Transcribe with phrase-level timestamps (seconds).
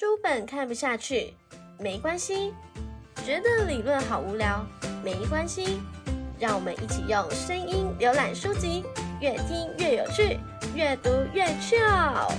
[0.00, 1.34] 书本看不下去，
[1.78, 2.54] 没关系；
[3.22, 4.64] 觉得理论好无聊，
[5.04, 5.78] 没关系。
[6.38, 8.82] 让我们一起用声音浏览书籍，
[9.20, 10.38] 越听越有趣，
[10.74, 12.32] 越读越趣哦。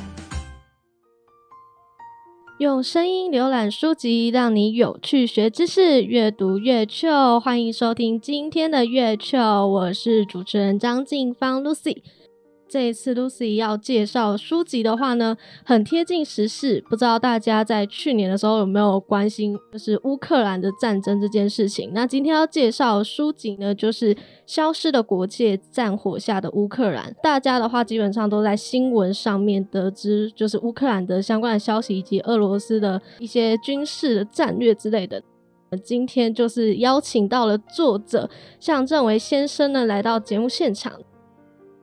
[2.57, 7.39] 用声音浏览书籍，让你有趣学知识，越读越 chill。
[7.39, 12.01] 欢迎收听今天的越趣我是主持人张静芳 Lucy。
[12.71, 15.35] 这一次 Lucy 要介绍书籍的话呢，
[15.65, 16.81] 很贴近时事。
[16.89, 21.91] 不知道大家在去年的时候有没有关心，就是乌克兰的战争这件事情？
[21.93, 27.11] 那今天要介绍书籍呢，就是《消失的国界：战火下的乌克兰》。
[27.21, 35.21] 大家的话基本上都在新闻上面得知，就是乌克兰的相关的消息，以及俄罗斯的一些军事的战略之类的。
[35.83, 38.29] 今天就是邀请到了作者
[38.61, 40.93] 向正维先生呢，来到节目现场。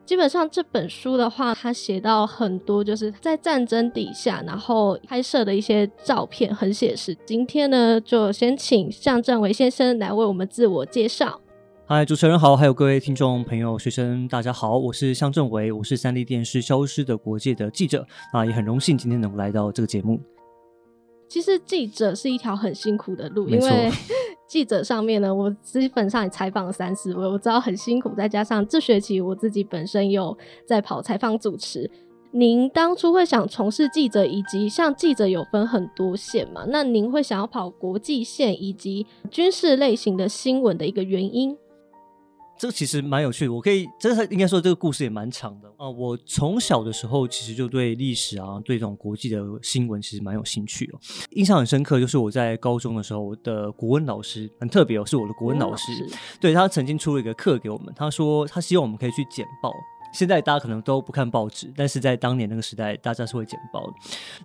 [0.08, 7.14] 基本上这本书的话，他写到很多就是在战争底下，然后拍摄的一些照片，很写实。
[7.26, 11.38] 今天呢，就先请向正伟先生来为我们自我介绍。
[11.84, 20.18] 嗨，主持人好，还有各位听众朋友、学生，大家好，我是向正伟，我是三立电视《消失的国界》的记者啊，也很荣幸今天能来到这个节目。
[21.28, 23.92] 其实记者是一条很辛苦的路，因为。
[24.48, 28.14] 记者上面呢，我基本上也采访了三四位，我知道很辛苦。
[28.16, 31.88] 再加上这学期我自己本身有在跑采访主持。
[32.30, 36.64] 您当初会想从事记者，以及像记者有分很多线嘛？
[36.68, 41.56] 那您会想要跑国际线以及军事类型的新闻的一个原因？
[42.58, 45.88] 这个其实蛮有趣的，我可以，这个应该说这个故事也蛮长的啊。
[45.88, 50.98] 我从小的时候其实就对历史啊，对这种国际的新闻其实蛮有兴趣哦。
[51.30, 55.92] 印象很深刻，就是我在高中的时候，我的国文老师很特别哦，是我的国文老师，
[56.40, 59.72] 对他曾经出了一个课给我们，他说他希望我们可以去简报。
[60.12, 63.92] 现在大家可能都不看报纸，但是在当年那个时代，大家是会剪报的。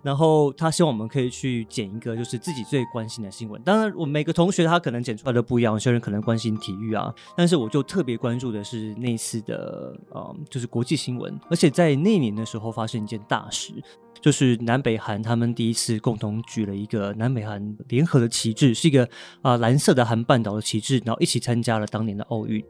[0.02, 3.60] 然后他希望我们可以去剪一个，就是自己最关心的新闻。
[3.62, 11.34] 当然，我每个同学他可能剪出来的不一样，有些人可能关心体育啊，但是我就特别关注的是那一次的，呃，就是国际新闻。
[11.50, 13.72] 而且在那年的时候，发生一件大事，
[14.20, 19.08] 就是南北韩他们第一次共同举了一个南北韩联合的旗帜，是一个
[19.42, 22.64] 啊蓝色的韩半岛的旗帜，然后一起参加了当年的奥运。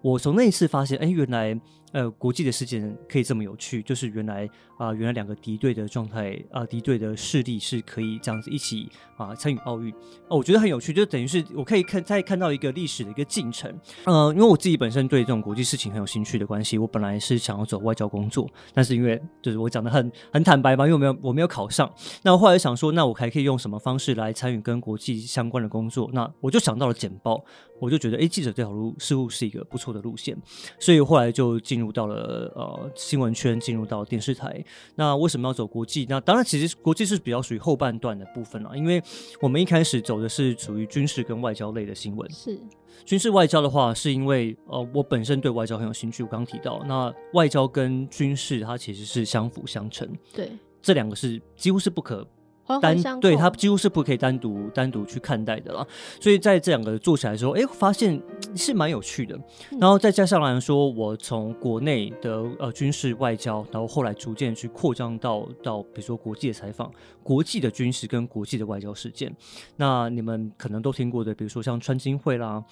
[0.00, 1.60] 我从那一次发现，哎，原来。
[1.94, 9.94] 呃，国际的事件可以这么有趣，就是原来啊，原来两个敌对的状态啊，敌对的势力是可以这样子一起啊参与奥运
[10.28, 13.72] 哦，我觉得很有趣，就等于是我可以看再看到一个历史的一个进程。
[14.06, 21.88] 呃，因为我自己本身对这种国际事情很有兴趣的关系，我本来是想要走外交工作，但是因为就是我讲的很很坦白嘛，因为我没有我没有考上，
[22.24, 26.10] 那我后来想说，那我还可以用什么方式来参与跟国际相关的工作？
[26.12, 27.40] 那我就想到了简报，
[27.80, 30.36] 我就觉得哎，记者这条路似乎是一个不错的路线，
[30.80, 31.83] 所以后来就进入。
[31.84, 34.64] 入到了呃新闻圈，进入到电视台。
[34.94, 36.06] 那为什么要走国际？
[36.08, 39.02] 那当然，其实国际是比较属于后半段的部分了，因为
[39.40, 42.30] 我们一开始走的是属于军事跟外交类的新闻。
[42.30, 42.58] 是
[43.04, 46.22] 军事外交的话，是因为呃我本身对外交很有兴趣。
[46.22, 50.08] 我刚提到，那外交跟军事它其实是相辅相成。
[50.32, 50.50] 对，
[50.80, 52.26] 这两个是几乎是不可。
[52.80, 55.86] 单对它几乎是不可以单独单独去看待的啦，
[56.20, 58.20] 所以在这两个做起来的时候，哎，发现
[58.56, 59.38] 是蛮有趣的。
[59.80, 66.90] 然后再加上来说，我从国内的呃军事外交，然后后来逐渐去扩张到到比如说国际的采访，
[67.22, 69.34] 国际的军事跟国际的外交事件。
[69.76, 72.64] 那你们可能都听过的，比如说像川金会啦。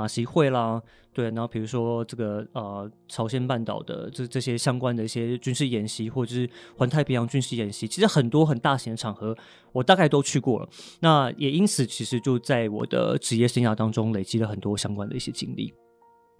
[0.00, 9.36] 马习会啦，对，然后比如说这个呃朝鲜半岛的这这些相关的一些军事演习，或者是环太平洋军事演习，其实很多很大型的场合，
[9.72, 10.68] 我大概都去过了。
[11.00, 15.74] 那也因此，其实就在我的职业生涯当中累积了很多相关的一些经历。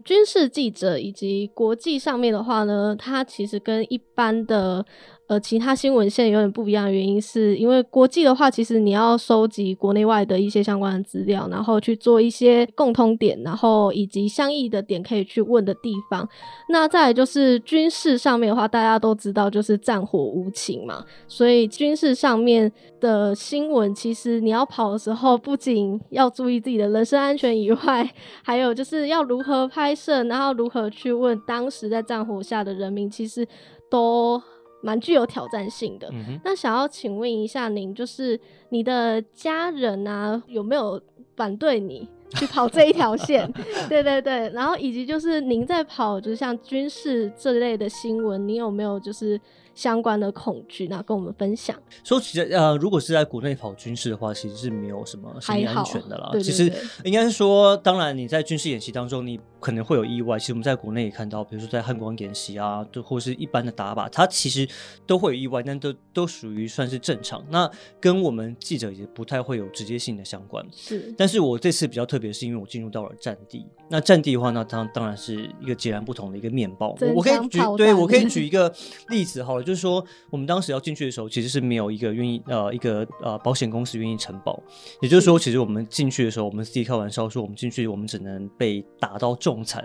[0.05, 4.87] 军事记者以及国际上面的话呢，它其实跟一般的。
[5.31, 16.29] 呃，其他新闻线有点不一样的原因，是因为国际的话，其实你要收集国内外的一些相关的资料，然后去做一些共通点，然后以及相异的点可以去问的地方。
[16.71, 28.13] 那再就是军事上面的话，大家都知道就是战火无情嘛，所以军事上面的新闻，其实你要跑的时候，不仅要注意自己的人身安全以外，
[28.43, 33.47] 还有就是要如何拍摄，然后如何去问当时在战火下的人民，其实
[33.89, 34.43] 都。
[34.83, 36.13] 蛮具有挑战性的。
[36.45, 38.39] 那想要请问一下您，就是
[38.71, 41.01] 你的家人啊，有没有
[41.37, 43.51] 反对你去跑这一条线？
[43.89, 44.49] 对对对。
[44.51, 49.41] 然后以及就是您在跑，就是像军事这类的新闻，你有没有就是
[49.75, 51.77] 相关的恐惧，那跟我们分享。
[52.05, 56.29] 说其实呃，如果是在国内跑军事的话，其实是没有什么生命安全的啦。
[56.33, 56.73] 对其实
[57.05, 60.39] 应该是说，当然你在军事演习当中，你可能会有意外。
[60.39, 64.69] 其实我们在国内也看到，比如说在汉光演习啊，就或是一般的打靶，它其实
[65.07, 67.45] 都会有意外，但都都属于算是正常。
[67.51, 70.65] 那跟我们记者也不太会有直接性的相关。
[70.73, 73.67] 是，但是我这次比较特别，是因为我进入到了战地。
[73.89, 76.95] 那战地的话，那当当然是一个截然不同的一个面貌。
[77.15, 78.73] 我可以举，对我可以举一个
[79.09, 84.63] 例子好了，就是说我们当时要进去的时候，其实是没有一个愿意呃一个呃保险公司愿意承保。
[85.01, 89.83] 也就是说，其实我们进去的时候，我们自己开玩笑说，我们进去我们只能被打到重残，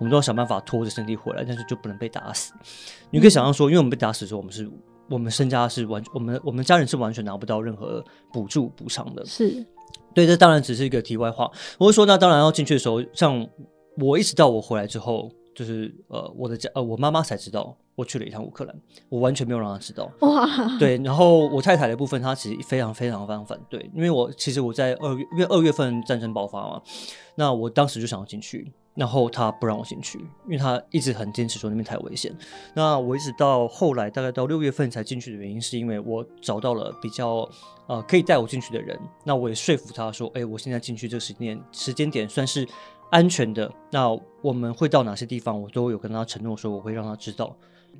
[0.00, 2.52] 我们都要想办法拖着身体回来，但是就不能被打死。
[3.10, 4.68] 你可以想象说，因为我们被打死的时候，我们是
[5.08, 9.24] 我们身家是完，我们我们家人是完全拿不到任何补助补偿的。
[9.24, 9.64] 是。
[10.16, 11.50] 对，这当然只是一个题外话。
[11.76, 13.46] 我是说，那当然要进去的时候，像
[13.98, 18.74] 我一直到我回来之后，就是呃，我的家呃，我妈妈才知道我去了一趟乌克兰，
[19.10, 20.10] 我完全没有让她知道。
[20.20, 26.80] 哇，对，然后我太太的部分，她其实非常非常非常反对，因为我其实我在二月，因为二月份战争爆发嘛，
[27.34, 28.72] 那我当时就想要进去。
[28.96, 32.34] 然后他不让我进去，因为他一直很坚持说那边太危险。
[32.74, 37.48] 那我一直到后来，大概到六月份才进去的原因，是因为我找到了比较
[37.86, 38.98] 呃可以带我进去的人。
[39.22, 42.66] 那我也说服他说，哎，我现在进去这个时间时间点算是
[43.10, 43.70] 安全的。
[43.90, 44.08] 那
[44.40, 47.54] 我们会到哪些地方，我都有跟他承诺说我会让他知道。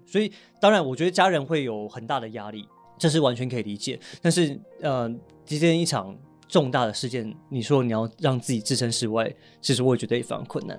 [0.07, 2.67] 所以当然，我觉得家人会有很大的压力，
[2.97, 4.01] 这是完全可以理解。
[4.23, 5.09] 但是呃，
[5.45, 6.17] 今天一场。
[6.49, 10.79] 重大的事件，你说你要让自己置身事外，其实我也觉得也非常困难。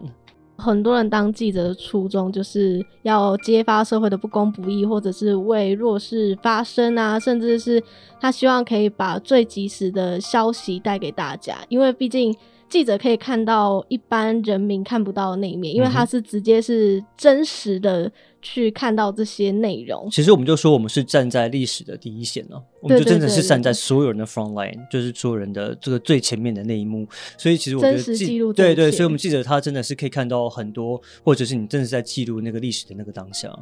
[0.58, 7.84] 很多人当记者的初衷就是要揭发社会的不公不义，或者是为弱势发声啊，甚至是
[8.20, 12.36] 他希望可以把最及时的消息带给大家，因为毕竟。
[12.70, 18.12] 记者可以看到一般人民看不到的那一面，因为他是直接是真实的
[18.50, 20.08] 去看到这些内容。
[20.10, 27.06] 其实我们就说，我们是站在历史的第一线哦，我们就真的是站在所有人的 front line，就是所有人的这个最前面的那一幕。
[27.38, 33.54] 所以其实我觉得记录对对，所以我们记者他真的是可以看到很多，或者是你真的是在记录那个历史的那个当下。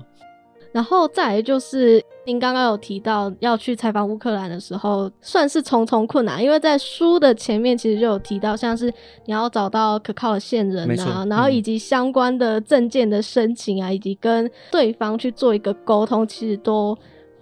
[0.76, 8.94] 然后再来就是，您刚刚有提到要去采访乌克兰的时候，算是重重困难，因为在书的前面其实就有提到，像是
[9.26, 16.94] 你要找到可靠的线人啊，然后以及相关的证件的申请啊，以及跟对方去做一个沟通，其实都。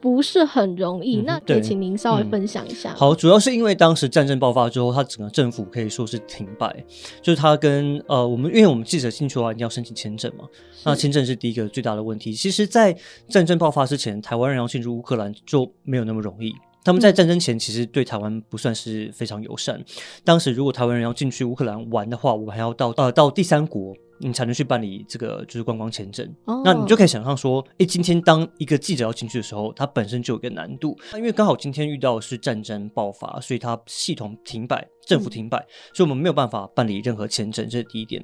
[0.03, 2.93] 不是很容易，那也请您稍微分享一下。
[2.93, 6.83] 好，主要是因为当时战争爆发之后，它整个政府可以说是停摆，
[7.21, 10.43] 就是他跟呃我们，因为我们记者进去的话一定要申请签证嘛，
[10.83, 12.33] 那签证是第一个最大的问题。
[12.33, 12.93] 其实，在
[13.29, 16.53] 战争爆发之前，台湾人要进入乌克兰就没有那么容易。
[16.83, 19.81] 他们在战争前其实对台湾不算是非常友善。
[20.25, 23.95] 当时如果台湾人要进去乌克兰玩的话，我们还要到呃到第三国。
[24.23, 26.27] 你才能去办理这个就是观光签证，
[26.63, 30.97] 那你就可以想象说，哎，今天当一个记者要进去的时候，它本身就有一个难度。
[31.11, 35.57] 那因为刚好今天遇到的是战争爆发，所以它系统停摆，政府停摆，
[35.93, 38.23] 所以我们没有办法办理任何签证，这是第一点。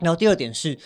[0.00, 0.76] 然后第二点是，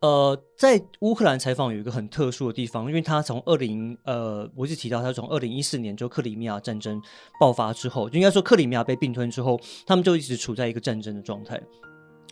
[0.00, 7.00] 呃，在乌克兰采访有一个很特殊的地方，因为他从二零呃，我就提到他从二零一四年就克里米亚战争
[7.38, 11.60] 爆发之后，就应该说克里米亚被并吞之后，他们就一直处在一个战争的状态。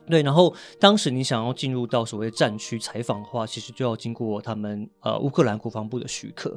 [0.08, 6.56] 对，然后当时你想要进入到所谓战区采访的话，其实就要经过他们呃乌克兰国防部的许可。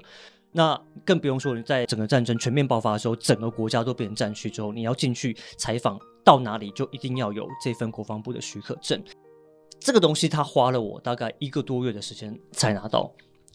[0.53, 9.01] 那更不用说你在整个战争全面爆发的时候，整个国家都变成战区之后，你要进去采访到哪里，就一定要有这份国防部的许可证。
[9.80, 13.09] 这个东西他花了我大概一个多月的时间才拿到，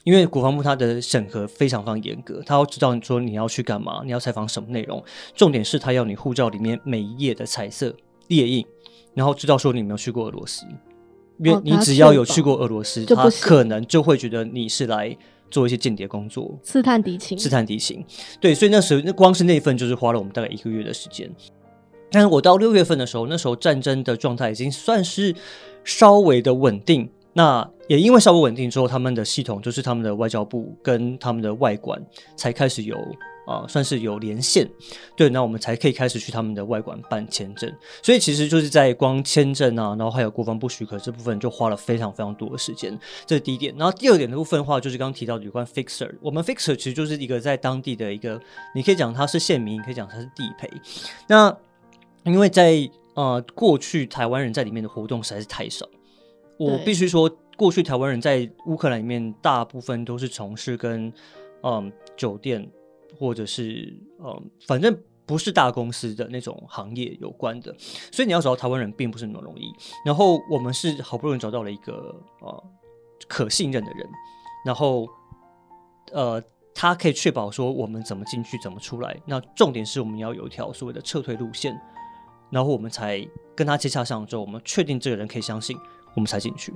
[0.04, 5.04] 因为国防部它的审核非常非常严格，他要知道你说你要去干嘛，你要采访什么内容，
[5.34, 7.94] 重点是他要你护照里面每一页的彩色
[8.28, 8.66] 列印。
[9.16, 10.66] 然后知道说你没有去过俄罗斯，
[11.38, 15.16] 因为你只要有去过俄罗斯，他可能就会觉得你是来
[15.50, 18.04] 做一些间谍工作，刺探敌情，刺探敌情。
[18.38, 21.30] 对，所以那时候那光是那份就是花了我们大概一个月的时间。
[22.10, 25.34] 但是我到六月份的时候，那时候战争的状态已经算是
[25.82, 27.08] 稍微的稳定。
[27.32, 31.98] 那也因为稍微稳定之后，他们的系统就是他们的外交部跟他们的外管
[32.36, 32.96] 才开始有。
[33.46, 34.68] 啊，算是有连线，
[35.16, 37.72] 对，那我们才可以开始去他们的外馆办签证。
[38.02, 42.98] 所以其实就是在光签证啊，然后还有国防部许可这部分，就花了非常非常多的时间。
[43.24, 43.72] 这是第一点。
[43.78, 48.40] 然后第二点的部分的话，就是刚刚提到有关 fixer，我们 fixer 其实就是一个在当地的一个，
[48.74, 50.68] 你可以讲它是县民，你可以讲它是地陪。
[51.28, 51.56] 那
[52.24, 55.86] 因为在呃过去台湾人在里面的活动实在是太少，
[56.58, 61.12] 我必须说，过去台湾人在乌克兰里面大部分都是从事跟
[61.62, 62.68] 嗯酒店。
[63.18, 67.74] 或者是嗯，反正不是大公司的那种行业有关的，
[68.12, 69.72] 所以你要找到台湾人并不是那么容易。
[70.04, 72.64] 然后我们是好不容易找到了一个呃
[73.26, 74.08] 可信任的人，
[74.64, 75.08] 然后
[76.12, 76.40] 呃
[76.74, 79.20] 他可以确保说我们怎么进去，怎么出来。
[79.26, 81.76] 那重点是我们要有一条所谓的撤退路线，
[82.50, 85.76] 然后我们才跟他接洽上之后，我们确定这个人可以相信，
[86.14, 86.72] 我们才进去。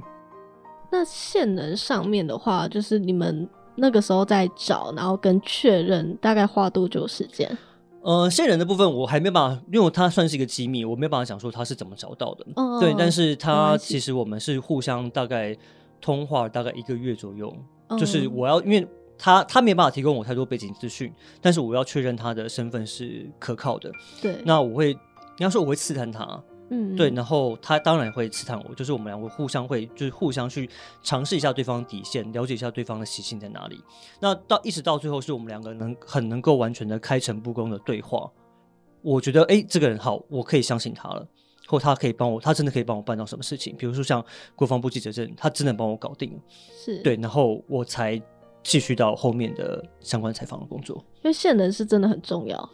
[0.90, 3.48] 那线人上面的话，就是你们
[3.80, 7.58] 那个时候在找，然后跟确认，大概花多久时间？
[8.02, 12.46] 呃，线人的部分我还没办法，因为它算是一个机密，我没办法讲说他是怎么找到的。
[12.80, 15.54] 对，但是他其实我们是互相大概
[16.00, 17.54] 通话大概一个月左右，
[17.98, 18.86] 就是我要因为
[19.18, 23.92] 他他没办法提供我太多背景资讯，但是我要确认他的身份是可靠的。
[24.22, 24.94] 对，那我会，
[25.36, 26.42] 你要说我会刺探他。
[26.70, 30.70] 嗯，对，然后他当然会刺探我，就是我们两个互相会，就是互相去
[31.02, 33.82] 尝试一下对方底线，了解一下对方的习性在哪里。
[34.20, 38.30] 那到一直到最后，是我们两个能很能够完全的开诚布公的对话。
[39.02, 41.26] 我觉得，哎，这个人好，我可以相信他了，
[41.66, 43.74] 或他可以帮我，他真的可以帮我办到什么事情？
[43.76, 44.24] 比如说像
[44.54, 46.38] 国防部记者证，他真的帮我搞定了，
[46.84, 48.20] 是对，然后我才
[48.62, 51.02] 继续到后面的相关采访的工作。
[51.22, 52.70] 因为线人是真的很重要。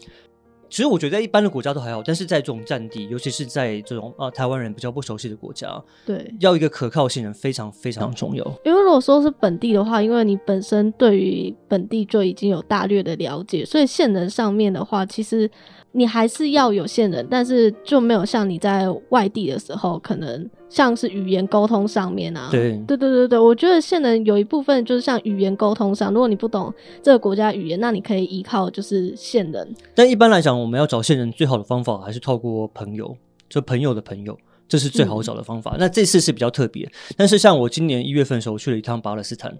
[0.68, 8.44] 其实我觉得在一般的国家都还好，但是在这种战地，尤其是在这种啊台湾人比较不熟悉的国家，对，要一个可靠性人非常非常重要。
[8.64, 15.50] 因为如果说是本地的话，因为你本身对于本地就已经有大略的了解，所以线人上面的话，其实。
[15.96, 22.48] 你还是要有线人，但是就没有像你在外地的时候，可能像是语言沟通上面啊。
[22.50, 26.72] 对对对对对，我觉得线人有一部分就是像语言沟通上，如果你不懂
[27.02, 29.74] 这个国家语言，那你可以依靠就是线人。
[29.94, 33.16] 但一般来讲，我们要找线人最好的方法还是透过朋友，
[33.48, 34.36] 就朋友的朋友，
[34.68, 35.76] 这是最好找的方法。
[35.78, 36.86] 那这次是比较特别，
[37.16, 39.56] 但是像我今年一月份的时候去了一趟巴勒斯坦。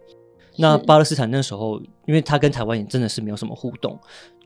[0.59, 3.99] 那巴勒斯坦那时候，因为他跟台湾也真的是没有什么互动，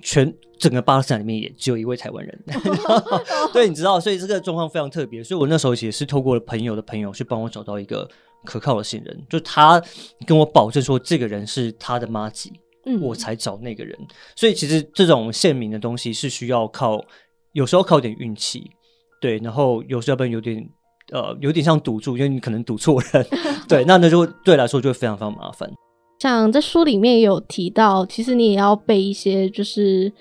[0.03, 2.45] 全整个巴勒斯坦里面也只有一位台湾人，
[3.53, 5.23] 对，你知道，所以这个状况非常特别。
[5.23, 8.09] 所以我那时候也是透过了朋友的朋友去帮我找到一个
[8.45, 9.83] 可靠的信人，就他
[10.27, 12.53] 跟我保证说这个人是他的妈吉，
[12.87, 13.97] 嗯，我才找那个人。
[14.35, 17.05] 所以其实这种县民的东西是需要靠，
[17.53, 18.71] 有时候靠点运气，
[19.21, 20.67] 对，然后有时候要不然有点
[21.13, 23.27] 呃有点像赌注，因为你可能赌错人，
[23.69, 25.71] 对，那那就对来说就会非常非常麻烦。
[26.21, 30.13] 像在书里面也有提到，其实你也要备一些就是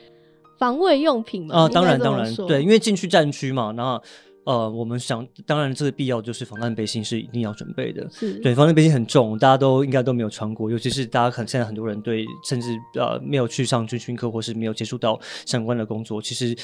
[0.58, 1.56] 防卫用品嘛。
[1.56, 4.02] 啊，当然当然，对，因为进去战区嘛，那
[4.46, 8.10] 呃，我们想，当然这个必要就是防弹背心是一定要准备的。
[8.10, 16.56] 是对，防弹背心很重，大家都应该都没有穿过，尤其是大家可能现在很多人对，甚至呃没有去上军训课或是没有接触到相关的工作，其实。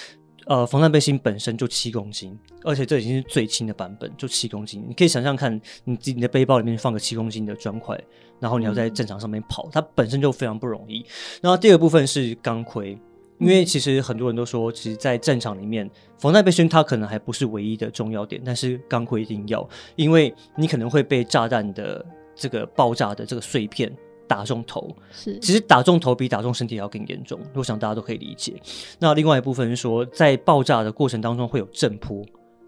[0.48, 4.86] 呃，防弹背心本身就七公斤，而且这已经是最轻的版本，就七公斤。
[4.88, 8.00] 你可以想象看，你自己的背包里面放个七公斤的砖块，
[8.40, 11.06] 然后你要在战场上面跑，它本身就非常不容易。
[11.42, 12.98] 然后第二部分是钢盔，
[13.40, 23.92] 因为其实很多人都说，其实，在战场里面，防弹背心它可能还不是唯一的重要点，但是钢盔一定要，因为你可能会被炸弹的这个爆炸的这个碎片。
[24.28, 28.60] 打中头是，其实打中头比打中身体要更严重，我想大家都可以理解。
[28.98, 32.26] 那另外一部分是说，在爆炸的过程当中会有震波，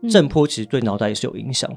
[0.08, 1.68] 震波其实对脑袋也是有影响。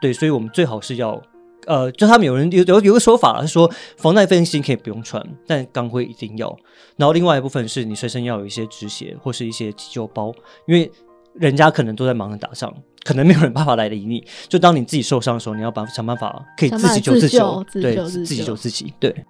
[0.00, 1.20] 对，所以我们最好是要，
[1.68, 6.56] 呃，就他们有人有有有个说法是说，防弹背心可以不用穿，但钢盔一定要。
[6.96, 10.32] 然后另外一部分是你随身要有一些止血或是一些急救包，
[10.66, 10.90] 因为
[11.34, 12.74] 人家可能都在忙着打仗。
[13.04, 17.38] 可能没有人办法来理你，就当你自己受伤的时候，你要把想办法可以自己救自己，
[17.80, 18.92] 对，自己救自己。
[19.00, 19.24] 对。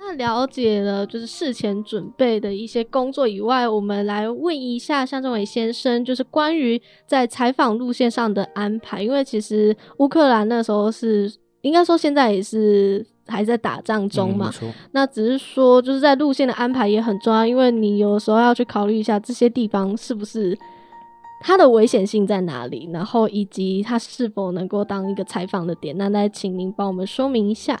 [0.00, 9.02] 那了解了就是事前准备的一些工作以外，我们来问一下向政伟先生，就是关于在采访路线上的安排。
[9.02, 14.52] 因为其实乌克兰那时候是应该说现在也是还在打仗中嘛，
[14.92, 20.58] 那只是说就是在路线的安排也很重要，因为你有时候要去考虑一下这些地方是不是。
[21.42, 22.86] 它的危险性在哪里？
[22.92, 25.96] 然后以及它是否能够当一个采访的点？
[25.96, 27.80] 那再请您帮我们说明一下。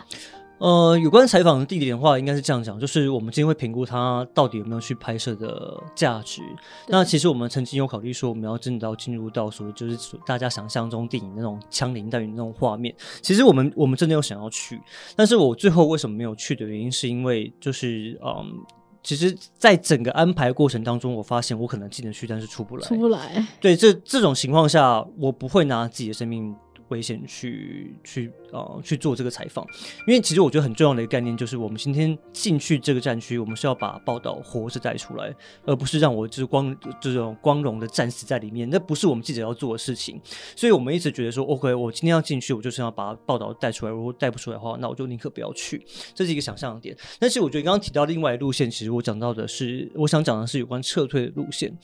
[0.60, 6.42] 呃，有关采访的地点的话，应该是这样讲，就是我们今天会评估它到底有没有去拍摄的价值。
[6.86, 12.94] 那其实我们曾经有考虑说，我们要真的要进入到所谓就是大家想象中电影那种枪林弹雨那种画面。
[13.22, 14.78] 其实我们我们真的有想要去，
[15.16, 18.62] 但是我最后为什么没有去的原因，是因为就是嗯。
[19.02, 22.86] 其实，在整个安排过程当中，我发现我可能进得去，但是出不来。
[22.86, 23.46] 出不来。
[23.58, 26.54] 对，这这种情况下，我不会拿自己的生命。
[26.90, 29.66] 危险去去呃去做这个采访，
[30.06, 40.20] 因为其实我觉得很重要的一个概念就是，我们今天进去这个战区，我们是要把报道活着带出来，而不是让我就是光这种光荣的战死在里面，那不是我们记者要做的事情。
[40.54, 43.92] 所以我们一直觉得说，OK，我今天要进去，我就是要把报道带出来。
[43.92, 45.84] 如果带不出来的话，那我就宁可不要去。
[46.14, 46.96] 这是一个想象的点。
[47.18, 51.76] 但是我觉得刚刚提到另外路线，其实我讲到的是，我想讲的是有关撤退的路线。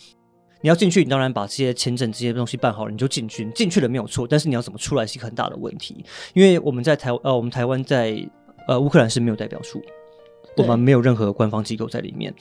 [0.66, 3.44] 你要进去，你当然把这些签证这些东西办好了，你就进去。
[3.44, 6.04] 你进去了没有错，但是你要怎么出来是一个很大的问题。
[6.34, 8.28] 因为我们在台呃，我们台湾在
[8.66, 9.80] 呃乌克兰是没有代表处，
[10.56, 12.34] 我们没有任何官方机构在里面。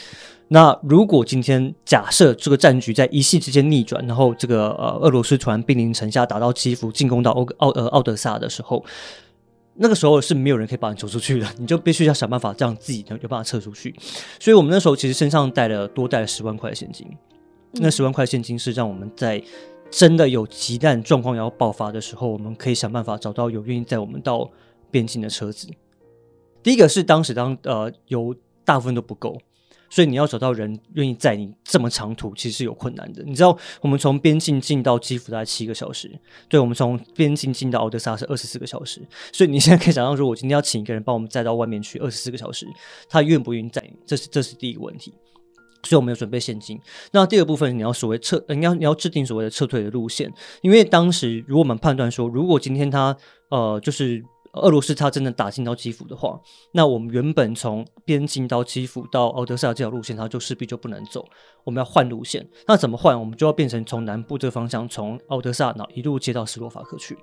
[0.47, 8.83] 那如果今天假设这个战局在一夕之间逆转，然后这个呃俄罗斯突然兵临城下，打到基辅，进攻到奥奥呃奥德萨的时候，
[9.75, 13.93] 那个时候是没有人可以把你救出去的，你就必须要想办法让自己能有办法撤出去。
[14.39, 17.07] 所以我们那时候其实身上带了多带了十万块现金，
[17.75, 19.41] 那十万块现金是让我们在
[19.91, 24.49] 真的有急难状况要爆发的时候，我们可以想办法找到有愿意载我们到
[24.89, 25.67] 边境的车子。
[26.63, 29.37] 第一个是当时当呃油大部分都不够。
[29.87, 33.23] 所以你要找到人愿意载你这么长途，其实是有困难的。
[33.23, 36.11] 你知道，我们从边境进到基辅大概七个小时，
[36.49, 38.99] 对我们从边境进到奥德萨是二十四个小时。
[39.31, 42.67] 所以你现在可以想象，说我今天要请一个人帮我们载到外面去二十四个小时，
[43.07, 43.95] 他愿不愿意载你？
[44.05, 45.13] 这是这是第一个问题。
[45.85, 46.77] 所以我们有准备现金。
[47.13, 50.29] 那第二部分，你要所谓撤，你要你要制定所谓的撤退的路线，
[50.61, 53.15] 因为当时如果我们判断说，如果今天他
[53.49, 54.21] 呃就是。
[54.57, 56.39] 俄罗斯他真的打进到基辅的话，
[56.71, 61.25] 那我们原本从边境到基辅到奥德萨这条路线，它就势必就不能走。
[61.65, 63.19] 我们要换路线，那怎么换？
[63.19, 67.17] 我们就要变成从南部这个方向，从奥德萨那一路接到斯洛伐克去，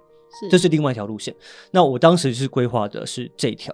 [0.51, 1.35] 这是另外一条路线。
[1.71, 3.73] 那我当时是规划的是这条。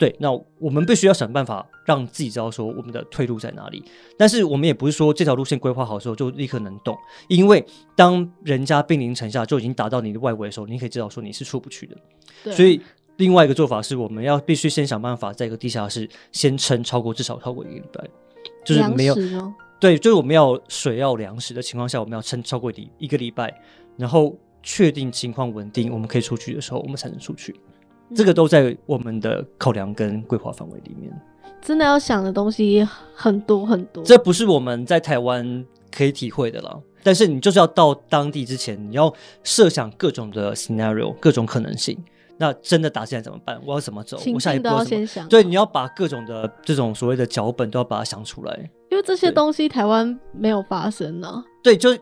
[0.00, 3.84] 对，那我们必须要想办法让自己知道说我们的退路在哪里。
[4.16, 6.96] 但是我们也不是说这条路线规划好之后就立刻能动，
[7.28, 7.62] 因为
[7.94, 12.50] 当人家兵临城下就已经打到你的外围的时候，你可以知道说你是出不去的。
[12.50, 12.80] 所以
[13.18, 18.02] 另外一个做法是，我们要必须先想办法在一个地下室先撑超过至少超过一个礼拜，
[18.64, 19.14] 就是没有
[19.78, 23.54] 对，就是我们要水要粮食的情况下，我们要撑超过一一个礼拜，
[23.98, 27.54] 然后确定情况稳定，我们可以出去的时候，我们才能出去。
[28.14, 31.12] 这个都在我们的考量跟规划范围里面。
[31.62, 35.64] 真的要想的东西很多很多，这不是我们在台湾
[35.94, 36.80] 可以体会的了。
[37.02, 39.12] 但是你就是要到当地之前，你要
[39.44, 41.98] 设想各种的 scenario，各种可能性。
[42.38, 43.60] 那真的打起来怎么办？
[43.66, 44.18] 我要怎么走？
[44.32, 45.28] 我下一步要先想。
[45.28, 48.70] 对，你要把各种的这种所谓的脚本都要把它想出来。
[48.90, 51.44] 因为这些东西台湾没有发生呢。
[51.62, 51.92] 对，就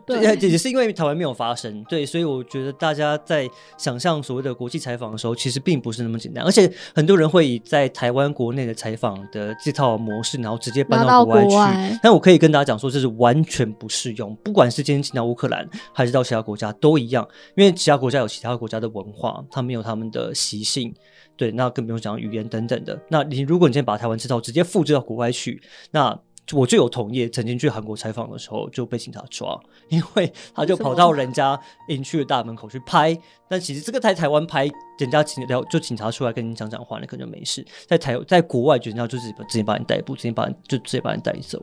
[0.47, 6.45] 也是因为台湾没有发生，对，所以我觉得大家在想象所谓的国际采访的时候，其实并不是那么简单。
[6.45, 11.99] 而且很多人会以在台湾国内的采访的这套模式，然后直接搬到国外去。
[12.01, 14.33] 但我可以跟大家讲说，这是完全不适用。
[14.37, 17.27] 不管是今天进到乌克兰，还是到其他国家，都一样。
[17.55, 20.93] 因为其他国家有其他国家的文化，他们有他们的习性，
[21.35, 22.97] 对，那更不用讲语言等等的。
[23.09, 26.17] 那你如果你今天把台湾这套直接复制到国外去，那
[26.53, 29.59] 我就有同业曾经去韩国采访的时候就被警察抓，
[29.89, 31.59] 因为 他就跑到人家
[31.89, 33.17] 营区的大门口去拍。
[33.47, 37.65] 但其实这个在台湾拍，人家警聊就警察出来跟你讲讲话，你可能就没事。
[37.87, 41.61] 在台在国外，人家就直接直接把你逮捕，直接把就直接把你带走。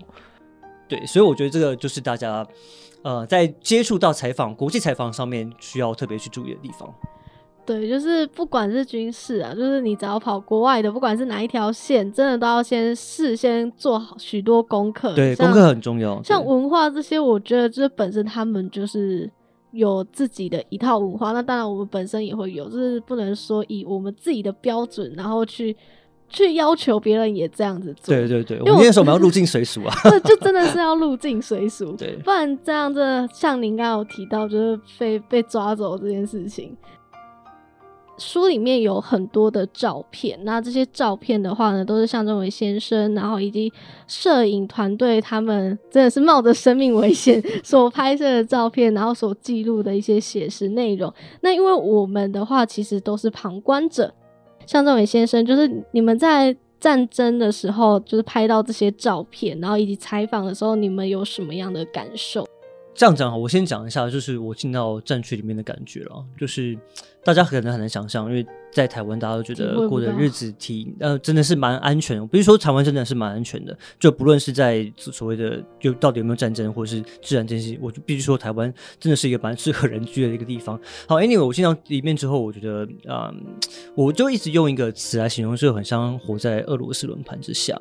[0.88, 2.46] 对，所以我觉得这个就是大家
[3.02, 6.92] 呃在接触到采访国际采访上面需要特别去注意的地方。
[7.66, 15.12] 对，就是不管是军事啊，就是你只要跑国外的，不管是哪一条线，真的都要先事先做好许多功课。
[15.14, 16.22] 对，功课很重要。
[16.22, 19.28] 像文化这些，我觉得就是本身他们就是
[19.72, 21.32] 有自己的一套文化。
[21.32, 25.76] 那当然，我们本身也会有，就是不能说以我们自己的标准，然后去
[26.28, 28.14] 去要求别人也这样子做。
[28.14, 29.92] 对对对，因为那时候我们要入境随俗啊，
[30.24, 31.92] 就真的是要入境随俗。
[31.98, 36.76] 对，不然这样子，像您刚刚有提到，就是被被抓走这件事情。
[38.18, 43.72] 书里面有很多的照片，那这些照片的话呢，都是向正伟先生，然后以及
[44.06, 51.12] 摄影团队他们真的是冒着生命危险 所拍摄的照片，然后所记录的一些写实内容。
[51.40, 54.12] 那因为我们的话，其实都是旁观者。
[54.66, 62.44] 向正伟先生，就是你们在战争的时候，就是拍到这些照片，然后以及采访的时候，你们有什么样的感受？
[62.92, 66.76] 这样讲哈，我先讲一下，就是我进到战区里面的感觉了，就是
[67.26, 68.46] 大家可能很难想象，因为。
[68.72, 72.20] 在台湾，大家都觉得过的日子挺呃，真的是蛮安全。
[72.28, 80.78] 比如说，台湾真的是蛮安全的，就不论是在所谓的就到底有没有战争，或者是自然间隙，我就必须说，台湾真的是一个蛮适合人居的一个地方。
[81.08, 83.32] 好，Anyway，我进到里面之后，我觉得啊，
[83.94, 87.80] 我就一直用一个词来形容，就很像活在俄罗斯轮盘之下。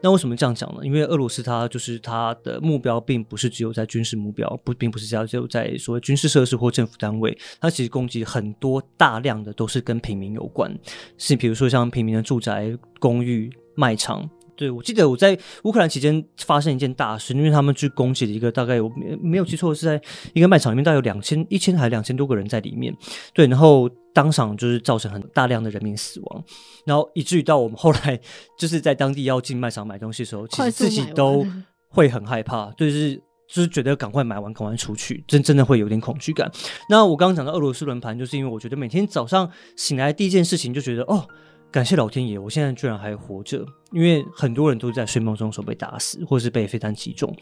[0.00, 0.80] 那为什么这样讲呢？
[0.84, 10.26] 因为俄罗斯它就是它的目标，并不是只有在军事目标，不，并不是只有在所谓军事设施或政府单位，它其实攻击很多大量的都是跟平民。
[10.36, 10.70] 有关
[11.16, 14.28] 是，比如说像平民的住宅、公寓、卖场。
[14.54, 20.00] 对我记得我在乌克兰期间发生一件大事，因为他们去攻击了一个大概我没没有记错是在
[20.32, 22.94] 一个卖场里面，大概有两千一千还两千多个人在里面。
[23.32, 26.44] 对，然后当场就是造成很大量的人民死亡，
[26.84, 28.18] 然后以至于到我们后来
[28.58, 31.46] 就是在当地要进卖场买东西的时候，其实自己都
[31.88, 33.22] 会很害怕，就是。
[33.48, 36.50] 就是觉得赶快买完，赶快出去，真真的会有点恐惧感。
[36.88, 41.26] 那我刚刚讲到俄罗斯轮盘，就是因为我觉得每天早上醒来第一件事情就觉得哦。
[41.68, 47.36] 感谢老天爷，我现在居然还活着，因为很多人都在睡梦中时候被打死，或是被飞弹击中。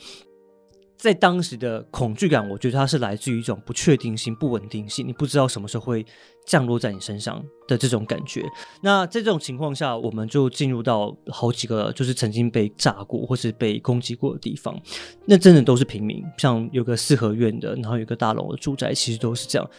[0.97, 6.05] 在当时的恐惧感，我觉得它是来自于一种不确定性、不稳定性，你不知道什么时候会
[6.47, 8.43] 降落在你身上的这种感觉。
[8.81, 14.81] 那在这种情况下，我们就进入到好几个就是曾经被炸过或是被攻击过的地方，
[15.27, 19.71] 那真的都是平民，像有个四合院的，然后有个大楼的住宅，其实都是这样。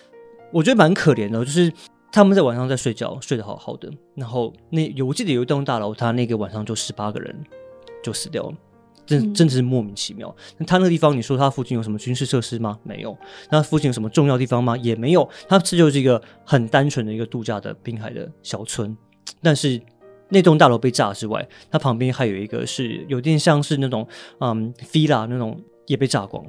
[0.51, 1.71] 我觉得蛮可怜的，就是
[2.12, 7.36] 他们在晚上在睡觉，睡得好好的，然后那我记得有一栋大楼，他那个晚上就十八个人
[8.04, 8.54] 就死掉了。
[9.06, 10.36] 真真的是莫名其妙。
[10.58, 12.80] 那他那个地方，你说他附近有什么军事设施吗？
[12.84, 13.18] 没有。
[13.52, 14.76] 那附近有什么重要地方吗？
[14.78, 15.30] 也没有。
[15.48, 18.96] 它这就是一个很单纯的一个度假的滨海的小村。
[19.41, 19.82] 但是
[20.30, 24.08] 那栋大楼被炸之外，它旁边还有一个是有点像是那种
[24.39, 26.44] 嗯，villa 那种也被炸光。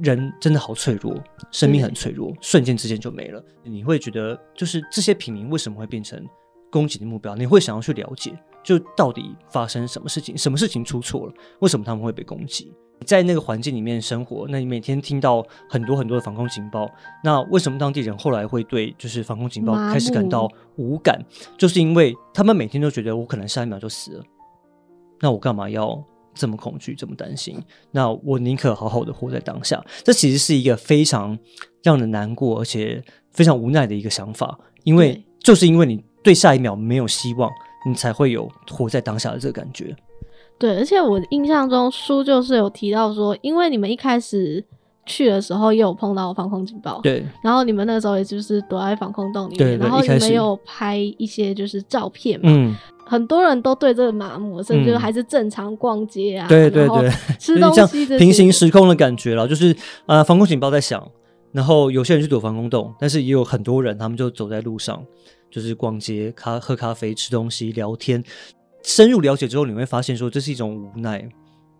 [0.00, 3.44] 人真的好脆弱，生命很脆弱，瞬间之间就没了。
[3.62, 6.26] 你会觉得，就是这些平民为什么会变成
[6.70, 7.34] 攻击的目标？
[7.36, 8.32] 你会想要去了解。
[8.62, 10.36] 就到底发生什么事情？
[10.36, 11.32] 什么事情出错了？
[11.60, 12.72] 为什么他们会被攻击？
[13.04, 16.88] 在那个环境里面生活，那你每天听到很多很多的防空警报，
[17.24, 21.20] 那为什么当地人后来会对就是防空警报开始感到无感？
[21.58, 24.24] 就是因为他们每天都觉得我可能下一秒就死了，
[25.20, 26.00] 那我干嘛要
[26.32, 27.60] 这么恐惧、这么担心？
[27.90, 29.84] 那我宁可好好的活在当下。
[30.04, 31.36] 这其实是一个非常
[31.82, 37.50] 让人难过而且非常无奈的一个想法，因为就是因为你对下一秒没有希望。
[37.86, 39.94] 你才会有活在当下的这个感觉。
[40.58, 44.64] 对，而且我印象中书就是有提到说，因为你们一开始
[45.04, 59.74] 去的时候也有碰到防空警报，对，然后你们那个时候也就是躲在防空洞里面，然后你们有拍一些就是照片嘛，嗯，很多人都对这个麻木，甚至还是正常逛街啊，对对对， 吃东西，平行时空的感觉了，就是
[60.06, 61.04] 呃，防空警报在响，
[61.50, 65.02] 然后有些人去躲防空洞，但是也有很多人他们就走在路上。
[65.52, 68.24] 就是逛街、咖喝咖啡、吃东西、聊天，
[68.82, 71.28] 深入了解之后，你会发现说这是一种无奈，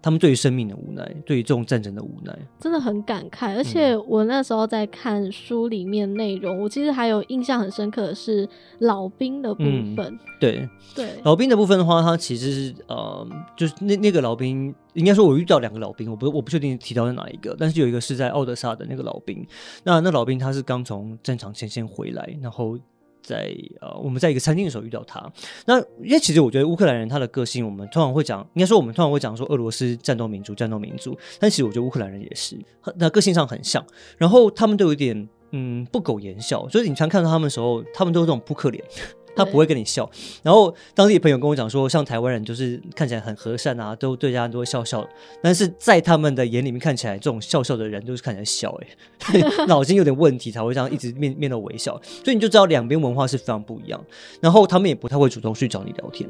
[0.02, 3.56] 他们对于生命的无奈，对于这种战争的无奈，真的很感慨。
[3.56, 8.46] 而且我那时候在看书里面内容，我其实还有印象很深刻的是
[8.80, 9.64] 老兵的部
[9.96, 10.18] 分。
[10.38, 19.46] 对对，老兵的部分的话，他其实是呃，就是那那个老兵，应该说我遇到两个老兵，我不我不确定提到是哪一个，但是有一个是在奥德萨的那个老兵，
[19.82, 22.78] 那那老兵他是刚从战场前线回来，然后。
[23.22, 25.32] 在呃，我们在一个餐厅的时候遇到他。
[25.66, 31.16] 那因为其实我觉得乌克兰人他的个性，我们通常会讲，应该说我们通常会讲说俄罗斯战斗民族，战斗民族。
[31.38, 32.58] 但其实我觉得乌克兰人也是，
[32.96, 33.84] 那个性上很像。
[34.18, 38.84] 然后他们都有点嗯不苟言笑，所以你常看到他们的时候，他们都有这种扑克脸。
[39.34, 40.08] 他不会跟你笑，
[40.42, 45.06] 然后当地的朋友跟我讲说，像台湾人就是看起来很和善啊，都对大家都会笑笑，
[45.42, 54.04] 但是在他们的眼里面看起来，这种笑笑的人都是看起来小，哎， 脑筋有点问题才会这样一直面面露微笑，所以你就知道两边文化是非常不一样。
[54.40, 56.28] 然后他们也不太会主动去找你聊天。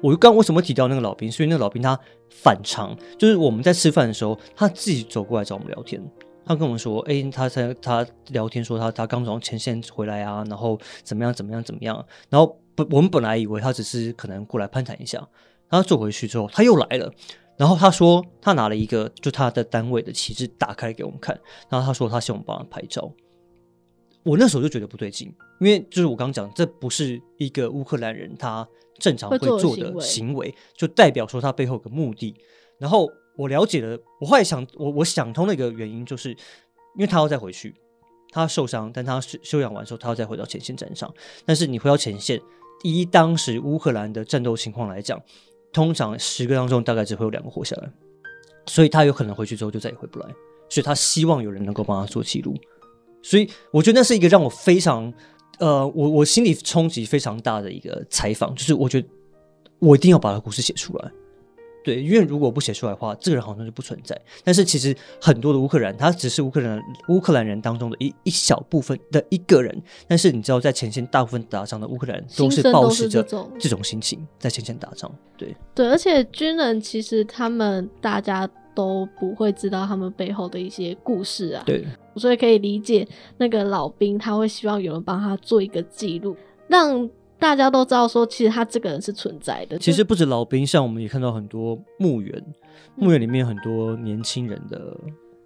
[0.00, 1.30] 我刚为什么提到那个老兵？
[1.30, 1.98] 所以那个老兵他
[2.30, 6.00] 反常，就是我们在吃饭的时候，他自己走过来找我们聊天。
[6.48, 12.02] 他跟我们说：“哎，他在他聊天说他他刚从前线回来啊，然后怎么样怎么样怎么样。
[12.30, 15.28] 然后本我们本来以为他只是可能过来攀谈一下，
[15.68, 17.12] 他坐回去之后他又来了。
[17.58, 23.12] 然后他说他拿了一个就他的单位的旗帜打开给我们看，然后他说他希望我们帮他拍照。
[24.22, 25.30] 我那时候就觉得不对劲，
[25.60, 28.66] 因为就是我刚讲，这不是一个乌克兰人他
[28.98, 32.34] 正常会做的行为，就代表说他背后有个目的。
[32.78, 33.06] 然后。
[33.38, 36.36] 我了解了，我后来想，我我想通的一个原因，就是因
[36.98, 37.72] 为他要再回去，
[38.32, 41.14] 他受伤，但他休休养完之后，他要再回到前线战场。
[41.46, 42.40] 但是你回到前线，
[42.82, 45.22] 以当时乌克兰的战斗情况来讲，
[45.72, 47.88] 通常十个当中大概只会有两个活下来，
[48.66, 50.26] 所以他有可能回去之后就再也回不来。
[50.68, 52.54] 所以他希望有人能够帮他做记录。
[53.22, 55.12] 所以我觉得那是一个让我非常
[55.60, 59.08] 呃，我我心里冲击非常大的一个采访，就是我觉得
[59.78, 61.12] 我一定要把他故事写出来。
[61.84, 64.20] 对，因为如果不写出来的话，这个人好像就不存在。
[64.44, 69.82] 但是其实很多的乌克兰，他只是乌克兰乌克兰人当中的一一小部分的一个人。
[70.06, 73.22] 但是你知道，在前线大部分打仗的乌克兰都是抱持着
[73.58, 75.10] 这种心情在前线打仗。
[75.36, 81.62] 对对，而且军人其实他们大家都不会知道他们背后的一些故事啊。
[81.64, 81.86] 对，
[82.16, 83.06] 所以可以理解
[83.38, 86.36] 那个老兵他会希望有人帮他做一个记录，
[86.66, 87.08] 让。
[87.38, 89.78] 大家都知道说，其实他这个人是存在的。
[89.78, 92.44] 其实不止老兵，像我们也看到很多墓园，
[92.96, 94.96] 墓园里面很多年轻人的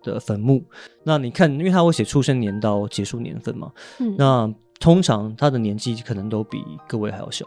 [0.03, 0.65] 的坟墓。
[1.05, 7.47] 那你看，因为他会写出生年到结束年份嘛，嗯那通常他的年纪可能都比各位还要小，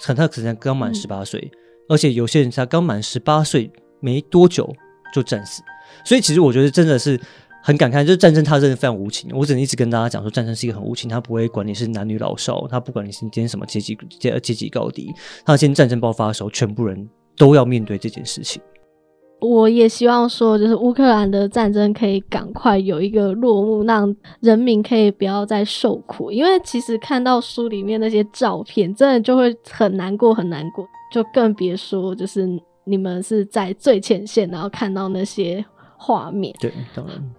[0.00, 1.50] 可能他可能刚满十八岁，
[1.88, 4.72] 而且有些人才刚满十八岁没多久
[5.12, 5.62] 就战死。
[6.04, 7.20] 所以其实我觉得真的是
[7.62, 9.30] 很感慨，就是战争它真的非常无情。
[9.34, 15.12] 我只能一直跟大家讲说，战争是一个很无情，它不会管你是男女老少，它不管你是今天什么阶级阶阶级高低，
[15.44, 18.60] 它今天战争爆发的时候，全部人都要面对这件事情。
[19.40, 26.30] 我也希望说，就是乌克兰的战争可以赶快有一个落幕，让人民可以不要再受苦。
[26.30, 30.86] 因为其实看到书里面那些照片，真的就会很难过，很难过。
[31.10, 32.46] 就更别说，就是
[32.84, 35.64] 你们是在最前线，然后看到那些
[35.96, 36.54] 画面。
[36.60, 37.34] 对，当然。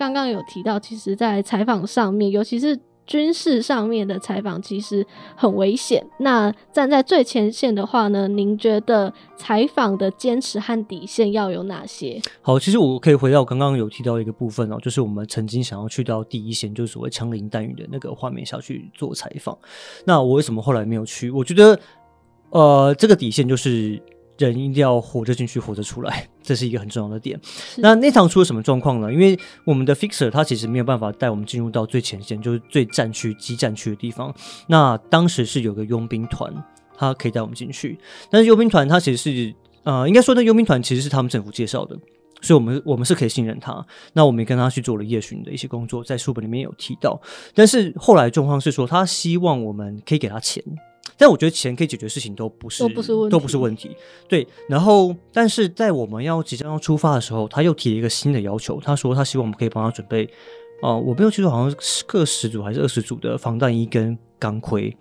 [0.00, 2.80] 刚刚有提到，其实，在采访上面，尤其是。
[3.06, 6.06] 军事上面的采访其实很危险。
[6.20, 8.28] 那站在最前线的话呢？
[8.28, 12.22] 您觉得采访的坚持和底线要有哪些？
[12.40, 19.58] 好，其实我可以回到刚刚有提到一个部分哦，就是我们曾经想要去到第一线，就是所谓枪林弹雨的那个画面下去做采访。
[20.04, 21.32] 那我为什么后来没有去？
[21.32, 21.80] 我觉得，
[22.50, 24.00] 呃，这个底线就是。
[24.48, 27.38] 人一定要活着进去，活着出来， 这是一个很重要的点。
[27.78, 29.12] 那那场出了什么状况呢？
[29.12, 34.34] 因为我们的 fixer 他其实没有办法带我们进入到最前线，就是最战区、激战区的地方。
[34.66, 36.52] 那当时是有个佣兵团，
[36.96, 37.98] 他可以带我们进去。
[38.30, 41.96] 但是佣兵团他其实是，呃，应该说那佣兵团其实是他们政府介绍的，
[42.40, 43.84] 所以我们我们是可以信任他。
[44.12, 47.20] 那我们也跟他去做了夜巡的一些工作，在书本里面有提到。
[47.54, 50.62] 但是后来状况是说，他希望我们可以给他钱。
[51.16, 53.94] 但我觉得钱可以解决事情都不是都不是问题，都不是问题。
[54.26, 58.80] 对，然后但是在我们要即将要出发的时候，他又提了一个新的要求。
[58.80, 60.24] 他说他希望我们可以帮他准备，
[60.80, 64.96] 啊，我没有记错，好像是各十组还是二十组的防弹衣跟钢盔。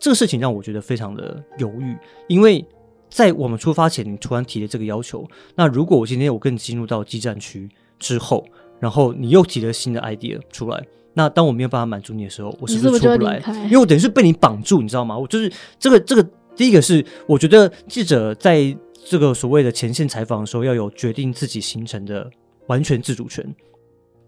[0.00, 1.96] 这个事情让我觉得非常的犹豫，
[2.28, 2.64] 因为
[3.08, 5.24] 在我们出发前，你突然提了这个要求。
[5.54, 7.68] 那如果我今天我跟你进入到激战区
[8.00, 8.44] 之后，
[8.80, 10.84] 然后你又提了新的 idea 出来。
[11.14, 13.40] 那当我没有办法满足你的时候，我是不是出不来？
[13.64, 15.16] 因为我等于是被你绑住，你知道吗？
[15.16, 22.30] 我就是这个这个第一个是，我觉得记者在这个所谓的前线采访的时候，要有决定自己行程的
[22.66, 23.54] 完全自主权。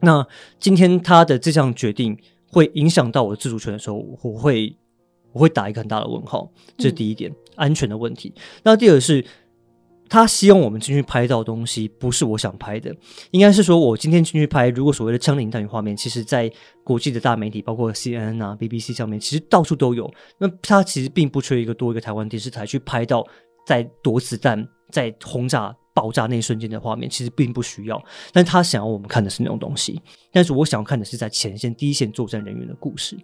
[0.01, 0.27] 那
[0.59, 2.17] 今天他的这项决定
[2.53, 4.77] 会影响到我的自主权的时候，我会
[5.33, 6.51] 我会打一个很大的问号。
[6.79, 8.33] 这是第一点，安全的问题。
[8.63, 9.25] 那第二是。
[10.09, 12.95] 他希望我们进去拍到东西，不是我想拍的。
[13.31, 16.51] 应该是说，我今天进去拍，如果所谓的枪林弹雨画面，其实在
[16.85, 20.13] 国际的大媒体，包括 CNN 啊、BBC 上面，其实到处都有。
[20.39, 23.27] 那他其实并不缺一个多一个台湾电视台去拍到
[23.67, 28.03] 在躲子弹、在轰炸爆炸那一瞬间的画面，其实并不需要。
[28.33, 30.01] 但他想要我们看的是那种东西，
[30.33, 33.17] 但是我想要看的是在前线第一线作战人员的故事。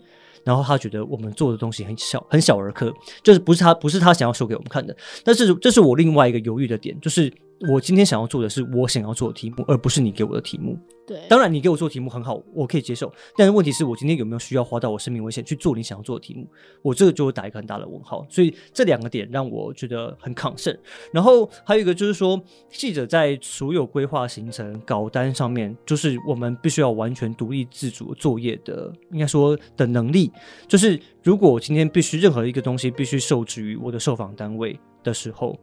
[0.44, 4.96] 然后他觉得我们做的东西很小很小儿科，就是不是他不是他想要说给我们看的。
[5.24, 7.33] 但是这是我另外一个犹豫的点，就是
[7.68, 10.79] 我今天想要做的是我想要做的题目，而不是你给我的题目。
[11.07, 13.12] 对，当然你给我做题目很好，我可以接受。
[13.37, 16.46] 但是问题是我今天有没有需要花到我生命危险去做你想要做的题目？
[16.81, 18.25] 我这个就会打一个很大的问号。
[18.31, 20.77] 所以这两个点让我觉得很抗胜。
[21.12, 30.31] 然后还有一个就是说，记者在所有规划行程稿单上面，就是我们必须要完全独立自主作业的，应该说的能力。
[30.68, 35.59] 就是如果我今天必须任何一个东西必须受制于我的受访单位的时候，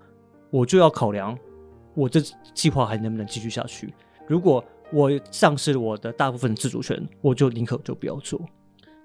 [0.51, 1.37] 我就要考量
[1.99, 2.21] 我这
[2.53, 3.93] 计划还能不能继续下去。
[4.25, 8.39] 如果我丧失了我的大部分自主权，我就宁可就不要做。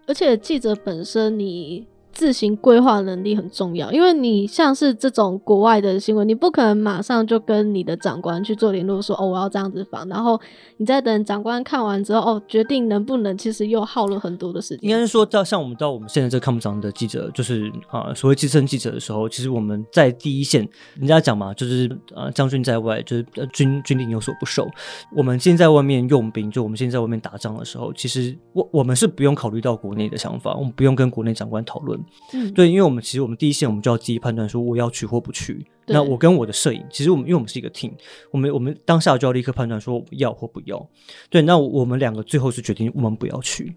[0.07, 1.87] 而且记者本身，你。
[2.14, 10.40] 自行规划能力很重要，因为你像是这种国外的新闻，你不可能马上就跟你的长官去做联络，说哦我要这样子访，然后
[10.77, 14.88] 你再等长官看完之后，哦决定能不能，其实又耗了很多的时间。
[14.88, 24.68] 应该是说到像我们到我们现在这看不长的记者，就是啊所谓资深记者的时候，其实我们在第一线，人家讲嘛，就是呃将军在外，就是军军令有所不受。
[25.16, 31.98] 我们现在在外面用兵，就我们现在在外面打仗的时候，其实我我们是不用考虑到国内的想法，我们不用跟国内长官讨论。
[32.33, 35.67] 嗯，对，因为我们其实我们第一线，我们就要自己判断说我要去或不去。
[35.87, 37.93] 那我跟我的摄影，其实我们因为我们是一个 team，
[38.31, 40.88] 我们我们当下就要立刻判断说要或不要。
[41.29, 43.75] 对，那我们两个最后是决定我们不要去，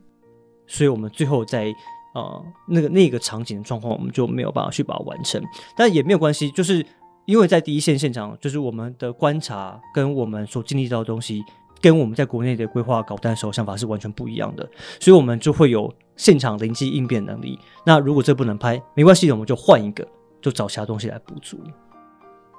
[0.65, 1.73] 所以我们最后在
[2.15, 5.43] 呃那个那个场景的状况，我们就没有办法去把它完成。
[5.75, 6.85] 但也没有关系，就是
[7.25, 11.43] 因为在第一线现场，就是我们的观察跟我们所经历到的东西。
[11.79, 14.67] 跟我们在国内的规划搞单时候想法是完全不一样的，
[14.99, 17.57] 所以我们就会有现场灵机应变能力。
[17.85, 20.05] 那如果这不能拍，没关系，我们就换一个，
[20.41, 21.57] 就找其他东西来补足。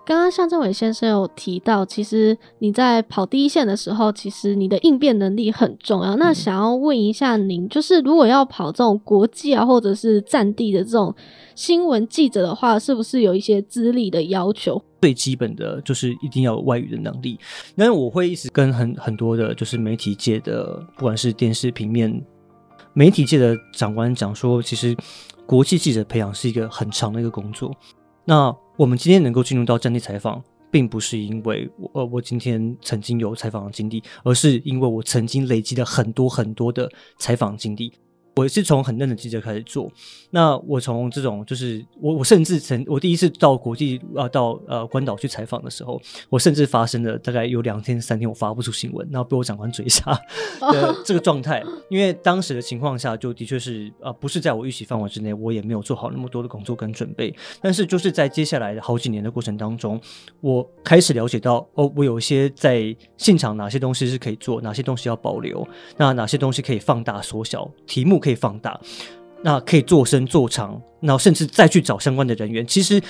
[0.07, 6.17] 刚刚向政伟先生有提到，其实你在跑第一线的时候，其实你的应变能力很重要。
[6.17, 11.15] 那想要问一下您，就是如果要跑这种国际啊，或者是战地的这种
[11.55, 14.83] 新闻记者的话，是不是有一些资历的要求？
[15.03, 17.39] 最基本的就是一定要有外语的能力。
[17.75, 22.25] 那我会一直跟很很多的，就是媒体界的，不管是电视、平面
[22.99, 24.97] 媒体界的长官讲说，其实
[25.47, 27.73] 国际记者培养是一个很长的一个工作。
[28.25, 37.93] 那我们今天能够进入到战地采访，并不是因为我呃我今天曾经有采访的经历，而是因为我曾经累积了很多很多的采访经历。
[38.39, 39.91] 我是从很嫩的记者开始做，
[40.31, 50.17] 那我从这种就是我我甚至曾我第一次到国际啊到呃关岛去采访的时候，我甚至发生了大概有两天三天我发不出新闻，然后被我长官追杀
[50.73, 51.65] 的这个状态。
[51.91, 57.35] 因为当时的情况下，就的确是呃不是在我预期范围之内，我也没有做好那么多的工作跟准备。
[57.61, 60.01] 但是就是在接下来的好几年的过程当中，
[60.41, 68.28] 我开始了解到哦，我有一些在现场哪些东西是可以做，哪些东西要保留，那哪些东西可以放大缩小，题目可。
[68.29, 68.79] 可以放大，
[69.43, 73.01] 那可以做深做长，然后甚至再去找相关的人员，其实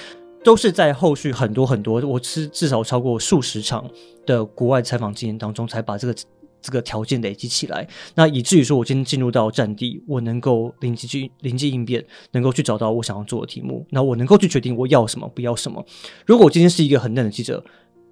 [0.44, 3.84] 都是在后续很多很多，我是至少超过数十场
[4.24, 6.14] 的国外采访经验当中，才把这个
[6.62, 7.84] 这个条件累积起来。
[8.14, 15.84] 那以至于说我今天进入到战地，我能够临机去临机应变，能够去找到我想要做的题目，那我能够去决定我要什么，不要什么。
[16.26, 17.64] 如果我今天是一个很嫩的记者。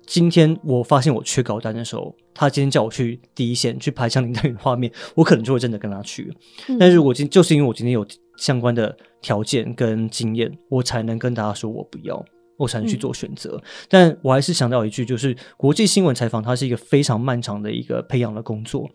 [0.07, 6.33] 今天我发现我缺稿单的时候，他今天叫我去第一线去拍枪林弹雨的画面，我可能就会真的跟他去。
[6.79, 12.25] 但是，我今就是因为我今天有相关的条件跟经验，我才能跟大家说我不要，
[12.57, 13.61] 我才能去做选择。
[13.89, 18.89] 但我还是强调一句，就是国际新闻采访它是一个非常漫长的一个培养的工作，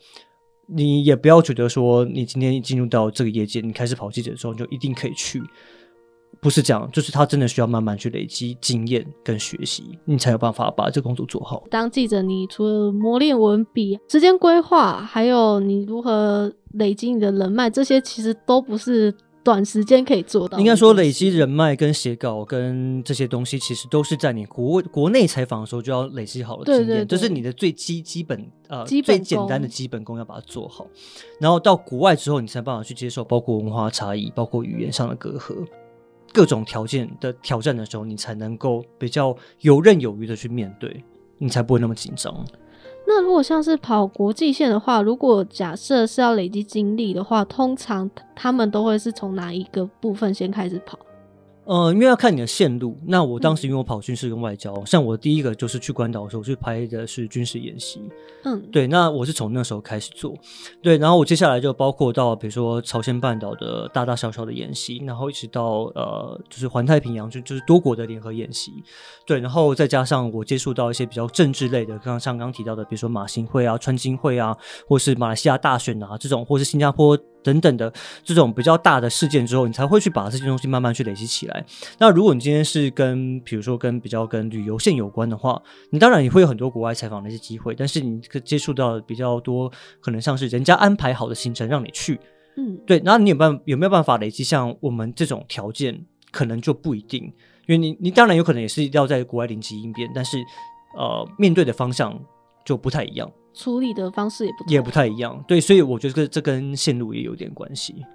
[0.73, 5.41] 你也不要觉得说你今天进入到这个业界，你开始跑记者的时候，你就一定可以去。
[6.41, 11.63] 不是这样，就是他真的需要慢慢去累积经验跟学习，你才有办法把这工作做好。
[11.69, 20.57] 当记者，你除了磨练文笔、时间规划，还有你如何累积你的人脉，这些其实都不是短时间可以做到。
[20.57, 30.87] 应该说，累积人脉跟写稿跟这些东西，其实都是在你国国内采访的时候就要累积好的经验，这是你的最基基本呃最简单的基本功要把它做好。
[31.39, 35.67] 然后到国外之后，你才办法去接受包括文化差异、包括语言上的隔阂。
[36.33, 41.03] 各种条件的挑战的时候，你才能够比较游刃有余的去面对，
[41.37, 42.33] 你才不会那么紧张。
[43.07, 50.97] 那如果像是跑国际线的话，如果假设是要累积精力的话，通常他们都会是从哪一个部分先开始跑？
[51.71, 52.97] 呃，因为要看你的线路。
[53.07, 58.01] 那我当时因为我跑军事跟外交，像我第一个就是去关岛的时候，我去拍的是军事演习。
[58.43, 58.87] 嗯，对。
[58.87, 60.35] 那我是从那时候开始做，
[60.81, 60.97] 对。
[60.97, 68.73] 然后我接下来就包括到比如说朝鲜半岛的大大小小的演习，然后一直到呃，就是环太平洋，就就是多国的联合演习。
[69.25, 69.39] 对。
[69.39, 74.57] 然后再加上我接触到一些比较政治类的，刚刚像刚提到的，比如说马新会啊、川金会啊，
[74.89, 77.17] 或是马来西亚大选啊这种，或是新加坡。
[77.43, 77.91] 等等的
[78.23, 81.65] 这种比较大的事件之后，你才会去把这些东西慢慢去累积起来。
[81.97, 92.19] 那如果你今天是跟，比如说跟比较跟旅游线有关的话，你当然也会有很多国外采访的一些机会，但是你接触到比较多，可能像是人家安排好的行程让你去，
[92.57, 93.01] 嗯，对。
[93.03, 97.23] 然后你有办有没有办法累积像我们这种条件，可能就不一定，
[97.67, 100.37] 因为你你当然有可能也是要在国外临机应变，但是
[100.97, 102.19] 呃，面对的方向
[102.65, 103.31] 就不太一样。
[103.53, 108.05] 处理的方式也不也不太一样，对，所以我觉得这这跟线路也有点关系。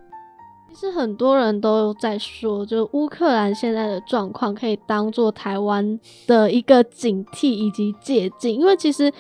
[0.69, 9.11] 其实很多人都在说，就乌克兰现在的状况可以当做台湾的一个警惕以及借鉴，因为其实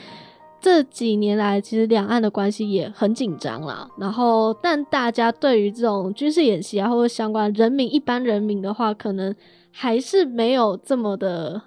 [0.60, 3.88] 这几年来，其实两岸的关系也很紧张啦。
[3.96, 9.34] 然后，但大家对于这种军事演习啊，或者相关人民一般人民的话，可能
[9.70, 11.62] 还是没有这么的。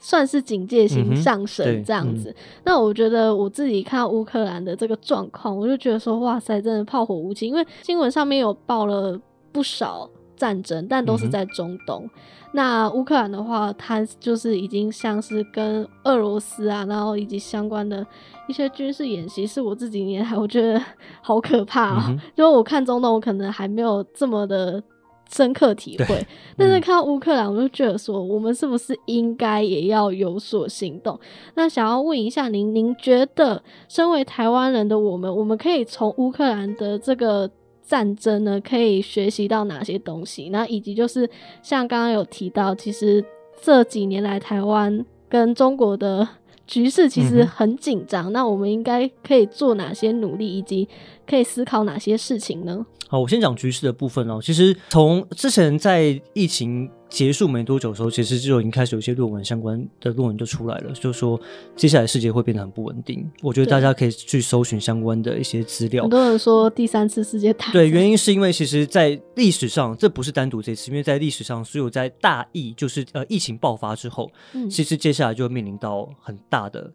[0.00, 2.34] 算是警戒心上升这样子，
[2.64, 7.48] 那我觉得我自己看乌克兰的这个状况，我就觉得说，哇塞，真的炮火无情。
[7.48, 12.08] 因为新闻上面有报了不少战争，但都是在中东。
[12.52, 18.06] 那乌克兰的话，它就是已经像是跟俄罗斯啊，然后以及相关的
[18.46, 20.80] 一些军事演习，是我自己 年还我觉得
[21.20, 22.16] 好可怕哦。
[22.36, 24.82] 因为我看中东，我可能还没有这么的。
[25.28, 31.18] 深刻体会，但是看到乌克兰，我就觉得说，我们是不是应该也要有所行动？
[31.54, 37.50] 那想要问一下您，您觉得身为台湾人的我们，我们可以从乌克兰的这个
[37.82, 40.48] 战争呢，可以学习到哪些东西？
[40.48, 41.28] 那以及就是
[41.62, 43.22] 像刚刚有提到，其实
[43.62, 46.26] 这几年来台湾跟中国的
[46.68, 50.86] 局势其实很紧张，那我们应该可以做哪些努力，以及
[51.26, 52.84] 可以思考哪些事情呢？
[53.08, 54.38] 好，我先讲局势的部分哦。
[54.40, 61.40] 其实从之前在疫情结束没多久的时候，其实就已经开始有一些论文相关的论文就出来了，就是说
[61.74, 63.28] 接下来世界会变得很不稳定。
[63.42, 66.02] 我觉得大家可以去搜寻相关的一些资料。
[66.04, 74.30] 很多人说第三次世界大战，对，原因是因为其实，在历史上这不是单独这次，因为在历史上所有在大疫就是呃疫情爆发之后，
[74.70, 76.92] 其实接下来就会面临到很大的。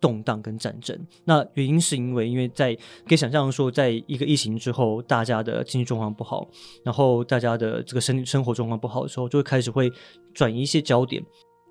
[0.00, 2.74] 动荡跟战争，那原因是因为，因为在
[3.06, 6.48] 可以想象说，在一个疫情之后，大家的经济状况不好，
[6.84, 9.90] 然后大家的这个生生活状况不好的时候，就会开始会
[10.34, 11.22] 转移一些焦点。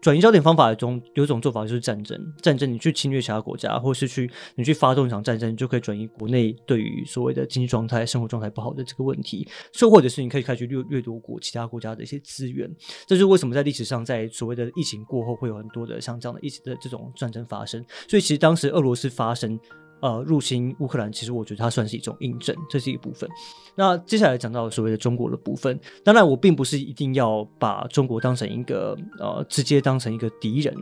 [0.06, 9.48] 转移焦点方法中有种做法就是战争，战争你去侵略其他国家，或是去你去发动一场战争，就可以转移国内对于所谓的经济状态、生活状态不好的这个问题，
[9.82, 12.70] 又或者是你可以开始掠掠夺国其他国家的一些资源。
[13.08, 17.84] 这是为什么在历史上，在所谓的疫情过后，会有很多的像这样的疫情的这种战争发生。
[18.08, 19.60] 所以其实当时俄罗斯发生。
[20.06, 23.28] 呃，入侵乌克兰，其实我觉得它算是一种印证，这是一部分。
[23.74, 30.76] 那接下来讲到所谓的中国的部分，当然我并不是一定要把中国当成一个呃，直接当成一个敌人，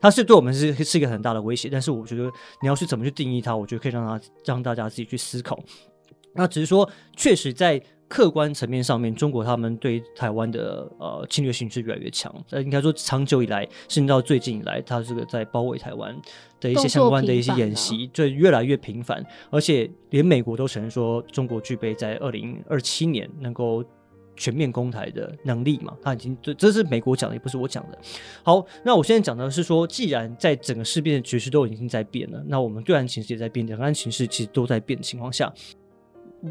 [0.00, 1.68] 它是对我们是是一个很大的威胁。
[1.68, 2.30] 但是我觉得
[2.62, 5.62] 你要去怎么去定义它，我觉得可以让它让大家自己去思考。
[6.34, 7.82] 那只是说，确实在。
[8.10, 12.34] 客观层面上面，中国他们对台湾的呃侵略性是越来越强。
[12.50, 16.20] 呃，应该说长久以来，甚至到最近以来，他这个在包围台湾
[16.58, 19.24] 的一些相关的一些演习，就越来越频繁。
[19.48, 23.84] 而且连美国都承认说，中国具备在二零二七年能够
[24.34, 25.96] 全面攻台的能力嘛？
[26.02, 27.98] 他已经这这是美国讲的，也不是我讲的。
[28.42, 35.54] 好，那我现在讲的是说，既然在整个事变的局势都已经在变了，那我们对岸情势也在变，两岸情势其实都在变的情况下，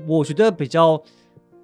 [0.07, 1.03] 我觉得比较。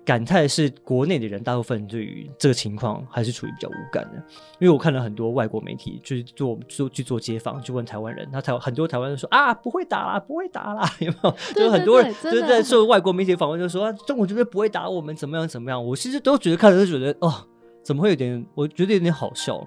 [0.05, 4.17] 感叹是国内的人大部分对于这个情况还是处于比较无感的，
[4.59, 11.35] 因为我看了很多外国媒体，就是做做去做街访，就问台湾人，那台很多台湾人说啊不会打啦，不会打啦， 有没有？
[11.55, 15.83] 就很多人就是在受外国媒体访问，就说中国绝对不会打我们，怎么样怎么样？
[15.83, 17.33] 我其实都觉得看着都觉得哦，
[17.83, 18.45] 怎么会有点？
[18.53, 19.59] 我觉得有点好笑。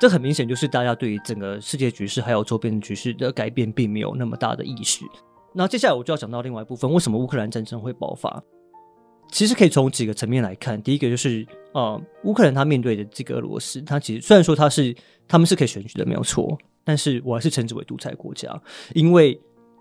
[0.00, 5.04] 这很明显就是大家对于整个世界局势还有周边的局势的改变并没有那么大的意识。
[5.52, 8.40] 那接下来我就要讲到另外一部分，为什么乌克兰战争会爆发？
[9.30, 14.94] 其实可以从几个层面来看，第一个就是呃，乌克兰他面对的这个俄罗斯，他其实虽然说他是
[15.26, 18.60] 他们是可以选举的没有错，但是我还是称之为独裁国家，
[18.94, 19.38] 因为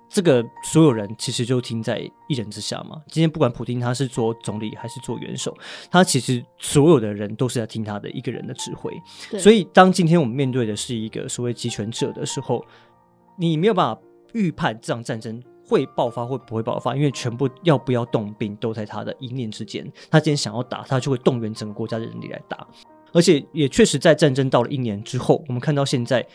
[0.09, 3.01] 这个所有人其实就听在一人之下嘛。
[3.07, 5.57] 今天不管普京他是做总理还是做元首，
[5.89, 8.91] 他其实所有的人都是在听他的一个人的指挥。
[9.39, 12.65] 所以当今天我们面对的是一个所谓集权者的时候，
[13.37, 14.01] 你没有办法
[14.33, 15.41] 预判这场战争。
[15.67, 16.95] 会爆发会不会爆发？
[16.95, 19.85] 因为全部要不要动兵都在他的一念之间。
[20.09, 22.65] 他今天想要打，他就会动员整个国家的人力来打。
[23.11, 26.25] 而且也确实在战争到了一年之后，我们看到现在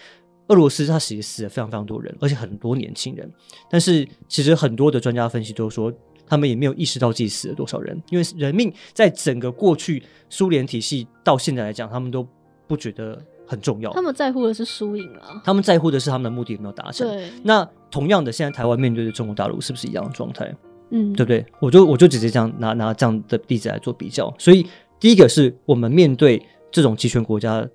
[0.49, 3.31] 俄罗斯他其实死了非常非常多人，而且很多年轻人。
[3.71, 5.93] 但是其实很多的专家分析都说，
[6.27, 12.27] 他们也没有意识到自己死了多少人，因为人命在整个过去苏联体系到现在来讲，他们都
[12.67, 13.19] 不觉得。
[13.45, 17.07] 很重要，他们在乎的是输赢啊，他们在乎的是他们的目的有没有达成。
[17.07, 20.53] 对，那同样的，现在台湾面对的中国大陆是不是一样的状态？
[20.91, 21.47] 嗯，对不对？
[21.61, 24.35] 我就我就直接这样拿拿这样的例子来做比较。
[24.39, 24.67] 所以，
[24.99, 27.67] 第一个是我们面对这种集权国家，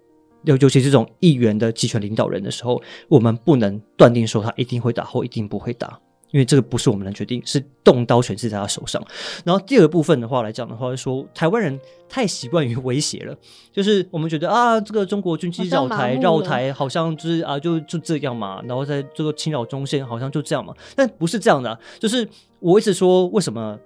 [0.43, 5.99] 尤尤其这种议员的集权领导人的时候，我们不能断定说他一定会打或一定不会打。
[6.31, 9.01] 因为这个不是我们能决定，是动刀权是在他手上。
[9.45, 13.35] 然后第二部分的话来讲的话，说台湾人太习惯于威胁了，
[13.71, 18.61] 就是我们觉得啊，这个中国军机绕台绕台，好像就是啊，就就这样嘛。
[18.63, 20.73] 然后在这个侵扰中线，好像就这样嘛。
[20.95, 22.27] 但不是这样的，就是
[22.59, 23.79] 我一直说，为什么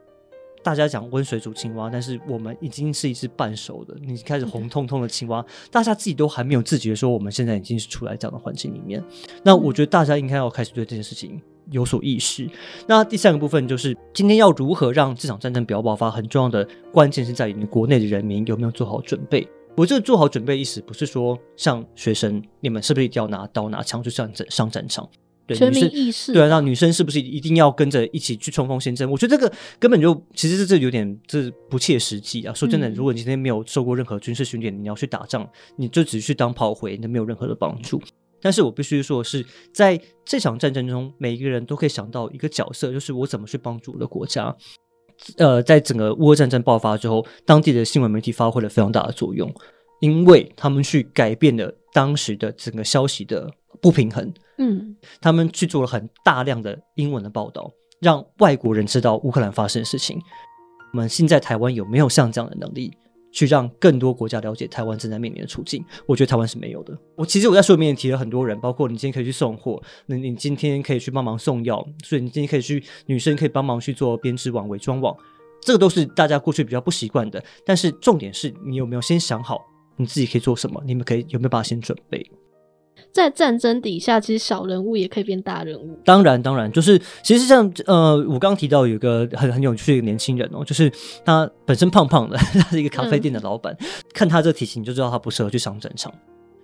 [0.64, 9.04] 大家讲温水煮青蛙，但是我们已经是一只半熟的，你开始红彤彤的青蛙，大家自己都还没有自觉说，我们现在已经是处在这样的环境里面。
[9.44, 11.40] 那我觉得大家应该要开始对这件事情。
[11.70, 12.50] 有所意识。
[12.88, 19.48] 那第三个部分就是，今天要如何让这场战争不要爆发，很重要的关键是在于你国内的人民有没有做好准备。
[19.78, 25.08] 我这个做好准备意思不是说像学生，你们是不是一定要拿刀拿枪去上战上战场？
[25.48, 26.34] 对，全民意识。
[26.34, 29.10] 对啊，那女生是不是一定要跟着一起去冲锋陷阵？
[29.10, 32.54] 我觉得这个根本就其实是这有点这不切实际啊。
[32.54, 38.00] 说真的，如果你今天没有受过任何军事训练，你要去打仗，你就只是去当炮灰，那没有任何的帮助。
[38.42, 44.56] 但是我必须说的是，在这场战争中，每一个人都可以想到一个角色，就是我怎么去帮助我的国家。
[45.38, 49.54] 呃，在整个乌俄战争爆发之后，当地的新闻媒体发挥了非常大的作用，
[50.00, 53.48] 因为他们去改变了当时的整个消息的
[53.80, 54.34] 不平衡。
[54.58, 60.20] 嗯，他们去做了很大量的英文的报道，让外国人知道乌克兰发生的事情。
[60.94, 62.92] 我们现在台湾有没有像这样的能力？
[63.32, 66.98] 去让更多国家了解台湾正在面临的处境，我觉得台湾是没有的。
[67.16, 75.16] 我其实我在书里面提了很多人，包括你今天可以去送货，那你今天可以去帮忙送药，所以你今天可以去女生可以帮忙去做编织网、伪装网，
[75.62, 77.44] 这个都是大家过去比较不习惯的。
[77.66, 79.60] 但是重点是你有没有先想好
[79.96, 80.82] 你自己可以做什么？
[80.86, 82.30] 你们可以有没有办法先准备？
[83.12, 86.00] 在战争底下，其实小人物也可以变大人物。
[86.06, 90.92] 当然，当然，就是其实像呃，我刚刚提到有一个很很有趣的年轻人哦，就是
[91.26, 93.76] 他本身胖胖的， 他是一个咖啡店的老板。
[94.14, 96.14] 看他这个体型，就知道他不适合去上战场。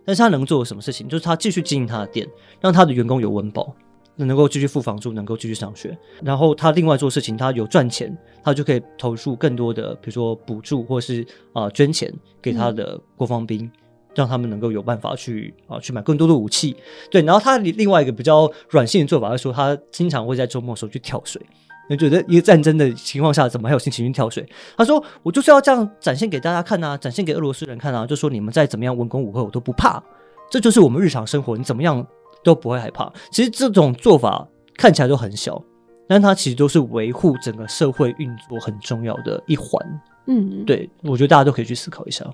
[0.05, 1.09] 但是他能做什么事情？
[1.09, 2.25] 就是他继续经营他的店，
[2.61, 3.75] 让他的员工有温饱，
[4.15, 5.97] 能够继续付房租，能够继续上学。
[6.23, 12.09] 然后他另外做事情，他有赚钱，他就可以投入更多的，比如说补助或是啊捐钱
[12.41, 13.69] 给他的国防兵。
[14.17, 16.75] 让他们能够有办法去啊去买更多的武器。
[17.11, 21.39] 对，然后他另外一个比较软性的做法是说，他经常会在周末的时候去跳水。
[21.87, 24.45] 你觉得一个战争的情况下，怎么还有心情去跳水？
[24.75, 30.03] 他说：“我就是要这样展现给大家看啊，展现给俄罗斯人看啊，就说你们再怎么样文攻武赫，我都不怕。
[30.49, 32.05] 这就是我们日常生活，你怎么样
[32.43, 33.09] 都不会害怕。
[33.31, 34.45] 其实这种做法
[34.75, 35.63] 看起来都很小，
[36.09, 39.81] 但它其实都是维护整个社会运作很重要的一环。
[40.25, 42.25] 嗯，对，我觉得大家都可以去思考一下。”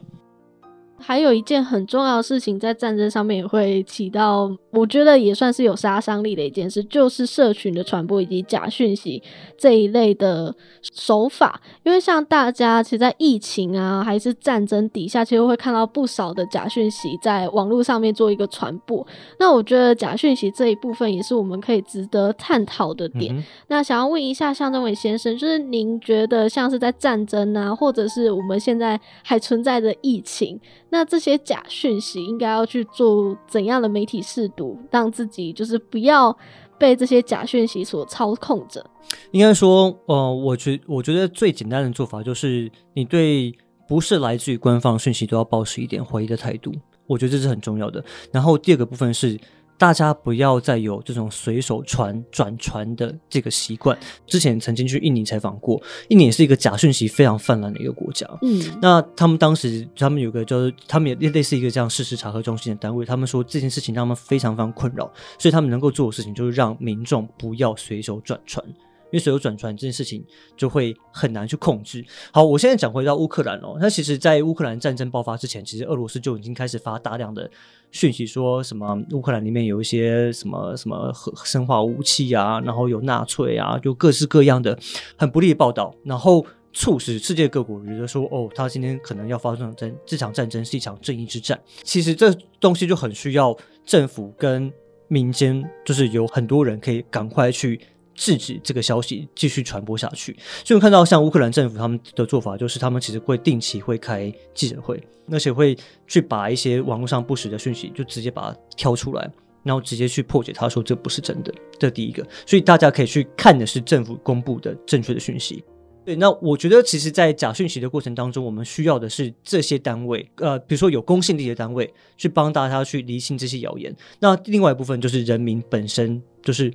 [1.03, 9.21] 还有一件很重要的事情，在战争上面也会起到，我觉得也算是有杀伤力的一件事，就是社群的传播以及假讯息
[9.57, 10.55] 这一类的
[10.93, 11.61] 手法。
[11.83, 19.05] 因为像大家其实，在疫情啊还是战争底下，其实会看到不少的假讯息在网络上面做一个传播。
[19.37, 23.43] 那我觉得假讯息这一部分也是我们可以值得探讨的点。
[23.67, 30.59] 那想要问一下向政伟先生，就是您觉得像是在战争啊，或者是我们现在还存在的疫情？
[30.93, 36.37] 那这些假讯息应该要去做怎样的媒体试读，让自己就是不要
[36.77, 38.85] 被这些假讯息所操控着？
[39.31, 43.51] 应该说，呃，我觉我觉得最简单的做法就是，你对
[43.87, 46.71] 不是来自于官方讯息都要保持一点怀疑的态度，
[47.07, 48.05] 我觉得这是很重要的。
[48.31, 49.39] 然后第二个部分是。
[49.83, 53.97] 大家不要再有这种随手传转传的这个习惯。
[54.25, 55.77] 之前曾经去印尼采访过，
[56.07, 58.25] 印尼也是一个假讯息非常泛滥的一个国家。
[58.43, 60.55] 嗯，那他们当时他们有个叫
[60.87, 68.65] 他们也类似一个这样事实查核中心的单位，他们说这件事情让他们非常非常困扰，所以他们能够做的事情就是让民众不要随手转传。
[69.13, 70.25] 因为所有转传这件事情
[70.57, 72.03] 就会很难去控制。
[72.31, 77.47] 好，我现在讲回到乌克兰哦，那其实，在乌克兰战争爆发之前，其实俄罗斯就已经开始发大量的
[77.91, 84.75] 讯息，说什么乌克兰里面有一些什么什么核生化武器啊，然后有纳粹啊，就各式各样的
[85.15, 91.61] 很不利的报道，然后促使世界各国觉得说，哦，他今天可能要发生战，这场战争是一场正义之战。
[91.83, 93.55] 其实这东西就很需要
[93.85, 94.73] 政府跟
[95.07, 97.79] 民间，就是有很多人可以赶快去。
[98.15, 100.33] 制止这个消息继续传播下去，
[100.63, 105.01] 所以我们看到像乌克兰政府他们的做法，就是他们其实会定期会开记者会，
[105.31, 105.75] 而且会
[106.07, 109.29] 去把一些网络上不实的讯息就直接把它挑出来，
[109.63, 111.53] 然后直接去破解它，说这不是真的。
[111.79, 115.63] 这第一个，所以大家可以去看的是政府公布的正确的讯息。
[116.05, 123.95] 对，那我觉得其实，在假讯息的过程当中，我们需要的是这些单位，呃，比如说有公信力的单位，去帮大家去厘清这些谣言。
[124.19, 126.71] 那另外一部分就是人民本身，就是。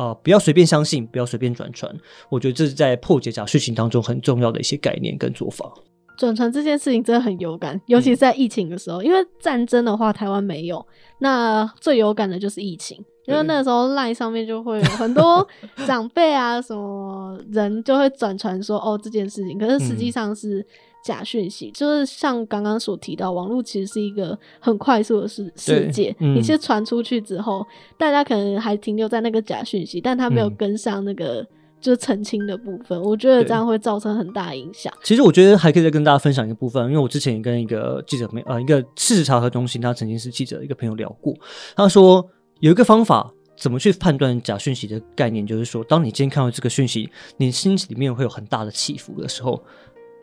[0.00, 1.94] 啊，不要随便相信，不要随便转传。
[2.30, 5.70] 我觉得这是在破解假事情当中很重要的一些概念跟做法。
[6.16, 10.86] 转传这件事情真的很有感，尤其是在疫情的时候，因为战争的话台湾没有，
[11.18, 12.96] 那最有感的就是疫情，
[13.26, 15.46] 因为那时候 LINE 上面就会有很多
[15.86, 20.66] 长辈啊什么人就会转传说哦这件事情，可是实际上是。
[21.02, 26.14] 假讯息就是像刚刚所提到，网络其实是一个很快速的世世界。
[26.18, 31.42] 你其实传出去之后，大家可能还停留在那个假讯息，但他没有跟上那个
[31.80, 33.00] 就是澄清的部分。
[33.00, 34.92] 我觉得这样会造成很大影响。
[35.02, 41.34] 其实我觉得还可以再跟大家分享一个部分，因为我之前也跟一个记者朋友，呃，一个事实查核中心，他曾经是记者一个朋友聊过，
[41.74, 42.28] 他说
[42.58, 49.62] 有一个方法怎么去判断假讯息的概念，就是说，当你今天看到这个讯息，你心里面会有很大的起伏的时候。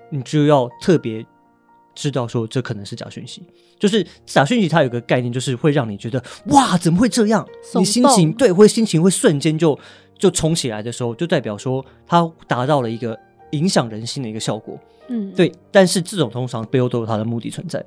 [0.09, 1.25] 你就要特别
[1.95, 3.43] 知道说这可能是假讯息，
[3.79, 7.47] 就是假讯息，它有个概念，就是会让你觉得哇，怎么会这样？
[7.75, 9.77] 你心情对，会心情会瞬间就
[10.17, 13.17] 就冲起来的时候，就代表说它达到了一个
[13.51, 14.79] 影响人心的一个效果。
[15.09, 15.51] 嗯，对。
[15.71, 17.83] 但是这种通常背后都有它的目的存在。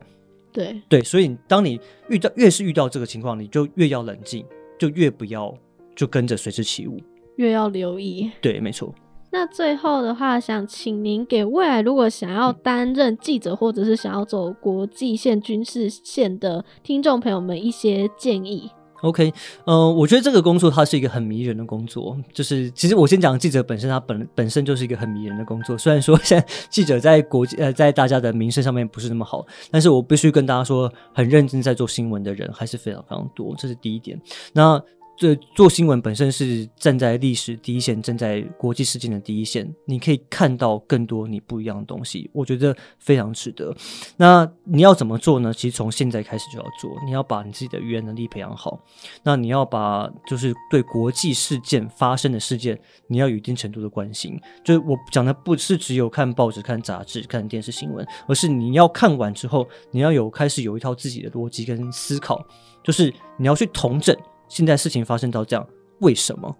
[0.52, 4.44] 对对，所以当你遇到越是遇到这个情况，你就越要冷静，
[4.78, 5.54] 就越不要
[5.94, 7.00] 就跟着随之起舞，
[7.36, 8.28] 越要留意。
[8.40, 8.92] 对，没错。
[9.32, 18.70] 那最后的话，想请您给未来如果想要担任记者，或者是想要走国际线、军事线的听众朋友们一些建议。
[19.02, 19.32] OK，
[19.64, 25.78] 嗯，我觉得这个工作它是一个很迷人的工作，就是其实我先讲记者本身，它本本身就是一个很迷人的工作。
[25.78, 34.20] 虽然说现在记者在国际呃在大家的名声上面不是那么好，但是我必须跟大家说，很认真在做新闻的人还是非常非常多，这是第一点。
[34.52, 34.78] 那
[35.20, 43.76] 这做新闻本身是站在历史第一线，站在国际事件的第一线，你可以看到更多你不一样的东西，我觉得非常值得。
[44.16, 45.52] 那你要怎么做呢？
[45.52, 48.80] 其实从现在开始就要做，你要把你自己的语言能力培养好。
[49.22, 54.40] 那你要把就是对国际事件发生的事件，你要有一定程度的关心。
[54.64, 62.42] 就是我讲的不是只有看报纸、看杂志、看电视新闻，而是你要看完之后，你要有开始有一套自己的逻辑跟思考，
[62.82, 64.16] 就是你要去统整。
[64.50, 65.66] 现在事情发生到这样，
[66.00, 66.54] 为什么？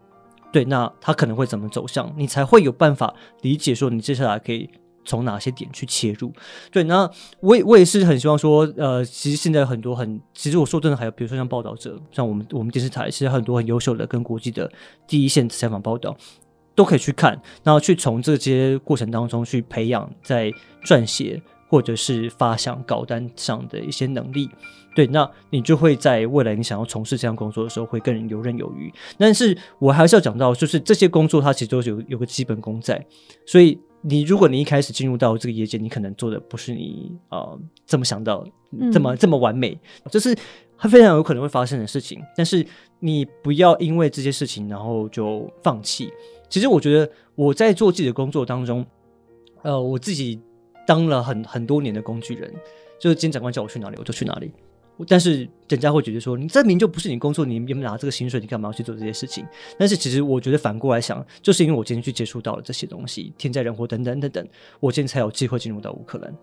[0.51, 2.11] 对，那他可能会怎么走向？
[2.17, 4.71] 你才会有办法理解说，你接下来可以
[5.05, 6.33] 从哪些点去切入。
[6.73, 7.11] 对，那
[7.41, 14.73] 我也我也是很希望说，呃，其实现在很多很，其实我说真的，还有比如说像报道者，像我们我们电视台，其实很多很优秀的跟国际的
[15.07, 16.17] 第一线采访报道。
[16.77, 20.51] 都可以去看，然后去从这些过程当中去培养在
[20.83, 24.51] 撰写或者是发想稿单上的一些能力。
[24.97, 28.93] 对，那你就会在未来你想要从事这项工作的时候会更游刃有余。
[29.17, 33.07] 但是我还是要讲到，就是这些工作它其实都有有个基本功在，
[33.47, 37.57] 所以你如果你一开始进入到这个业界，你可能做的不是你啊
[37.87, 38.45] 这么想到
[38.93, 39.79] 这么这么完美，
[40.11, 40.37] 这是
[40.77, 42.21] 它非常有可能会发生的事情。
[42.37, 42.67] 但是
[42.99, 46.11] 你不要因为这些事情然后就放弃。
[46.49, 48.85] 其实我觉得我在做自己的工作当中，
[49.63, 50.41] 呃，我自己
[50.91, 52.53] 当了很很多年的工具人，
[52.99, 54.51] 就是今天长官叫我去哪里我就去哪里。
[55.07, 58.41] 但是人家会觉得说，你这明就不是你工作，你有没有拿这个薪水？
[58.41, 59.47] 你干嘛要去做这些事情？
[59.79, 64.49] 但是其实我觉得反过来想，就是因为我今天去接触到了这些东西，天灾人祸等等等等，
[64.81, 66.37] 我今天才有机会进入到乌克兰。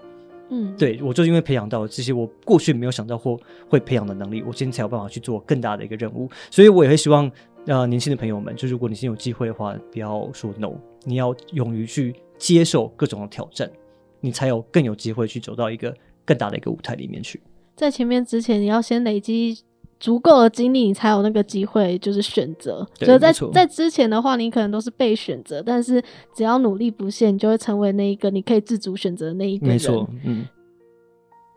[0.49, 3.37] 嗯，对我就因为培养到了这些我过去没有想到或
[3.67, 6.29] 会培养的能力，我今天才有办法去做更大的一个任务。
[6.49, 7.29] 所以我也会希望。
[7.67, 10.71] 呃，年轻的朋友们，就如果你现在有机会的话，不要说 no，
[11.03, 13.69] 你要勇于去接受各种的挑战，
[14.21, 15.93] 你才有更有机会去走到一个
[16.25, 17.41] 更大的一个舞台里面去。
[17.75, 19.63] 在前面之前，你要先累积
[19.99, 22.87] 足够的经历，你才有那个机会，就是选择。
[22.99, 26.03] 所以在在之前的话，你可能都是被选择，但是
[26.35, 29.75] 只要努力不懈，你就会成为那一个你可以自主选择的那一个人。
[29.75, 30.45] 没错，嗯。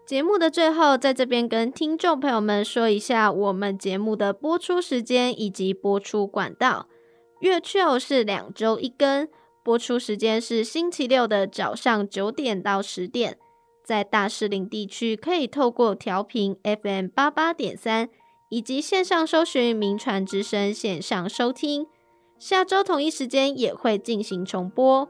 [0.06, 6.88] 节目的最后，在这边跟听众朋友们说一下我们节目的播出时间以及播出管道。
[7.40, 9.28] 月球是两周一更，
[9.62, 13.38] 播出时间是星期六的早上九点到十点，
[13.84, 18.08] 在大士林地区可以透过调频 FM 八八点三
[18.48, 21.86] 以及线上搜寻“名传之声”线上收听。
[22.38, 25.08] 下周同一时间也会进行重播。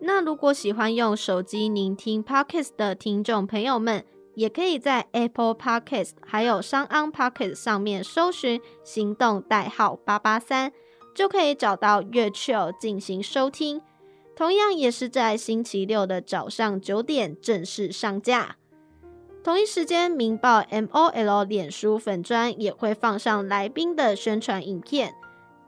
[0.00, 4.04] 那如果喜欢用手机聆听 Podcast 的听众朋友们，
[4.34, 10.72] 也可以在 Apple Podcast 还有商安 Podcast 上面搜寻“行动代号八八三”，
[11.14, 13.80] 就可以找到月球进行收听。
[14.36, 18.56] 同样也是在星期六的早上九点正式上架。
[19.44, 25.14] 同一时间，明报 MOL 脸书粉专也会放上来宾的宣传影片。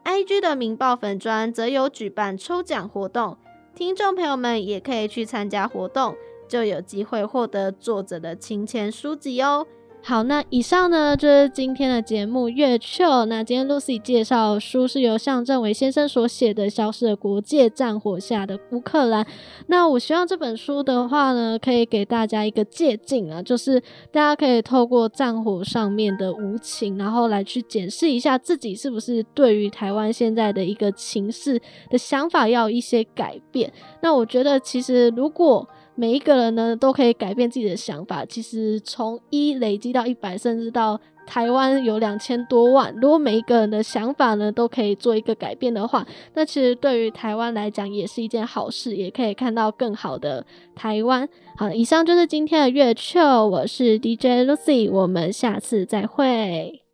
[0.05, 3.37] IG 的明报粉专则有举办抽奖活动。
[3.75, 6.17] 听众朋友们也可以去参加活动，
[6.49, 9.67] 就有机会获得作者的亲签书籍哦。
[10.09, 13.05] 好，那以上呢就是今天的节目《月球》。
[13.25, 19.25] 那今天 Lucy 介绍书是由向正伟先生所写的《消失的国界：战火下的乌克兰》。
[19.67, 23.81] 那我希望这本书的话呢，可以给大家一个借鉴啊，就是
[24.13, 33.73] 大家可以透过战火上面的无情，然后来去检视一下自己是不是对于台湾现在的一个情势的想法要一些改变。
[34.01, 38.25] 那我觉得其实如果每一个人呢，都可以改变自己的想法。
[38.25, 50.45] 其实从一累积到一百，甚至到台湾有两千多万，如果每一个人的想法呢，都可以做一个改变的话，那其实对于台湾来讲也是一件好事，也可以看到更好的
[50.75, 51.29] 台湾。
[51.57, 56.86] 好，以上就是今天的月球，我是 DJ Lucy，我们下次再会。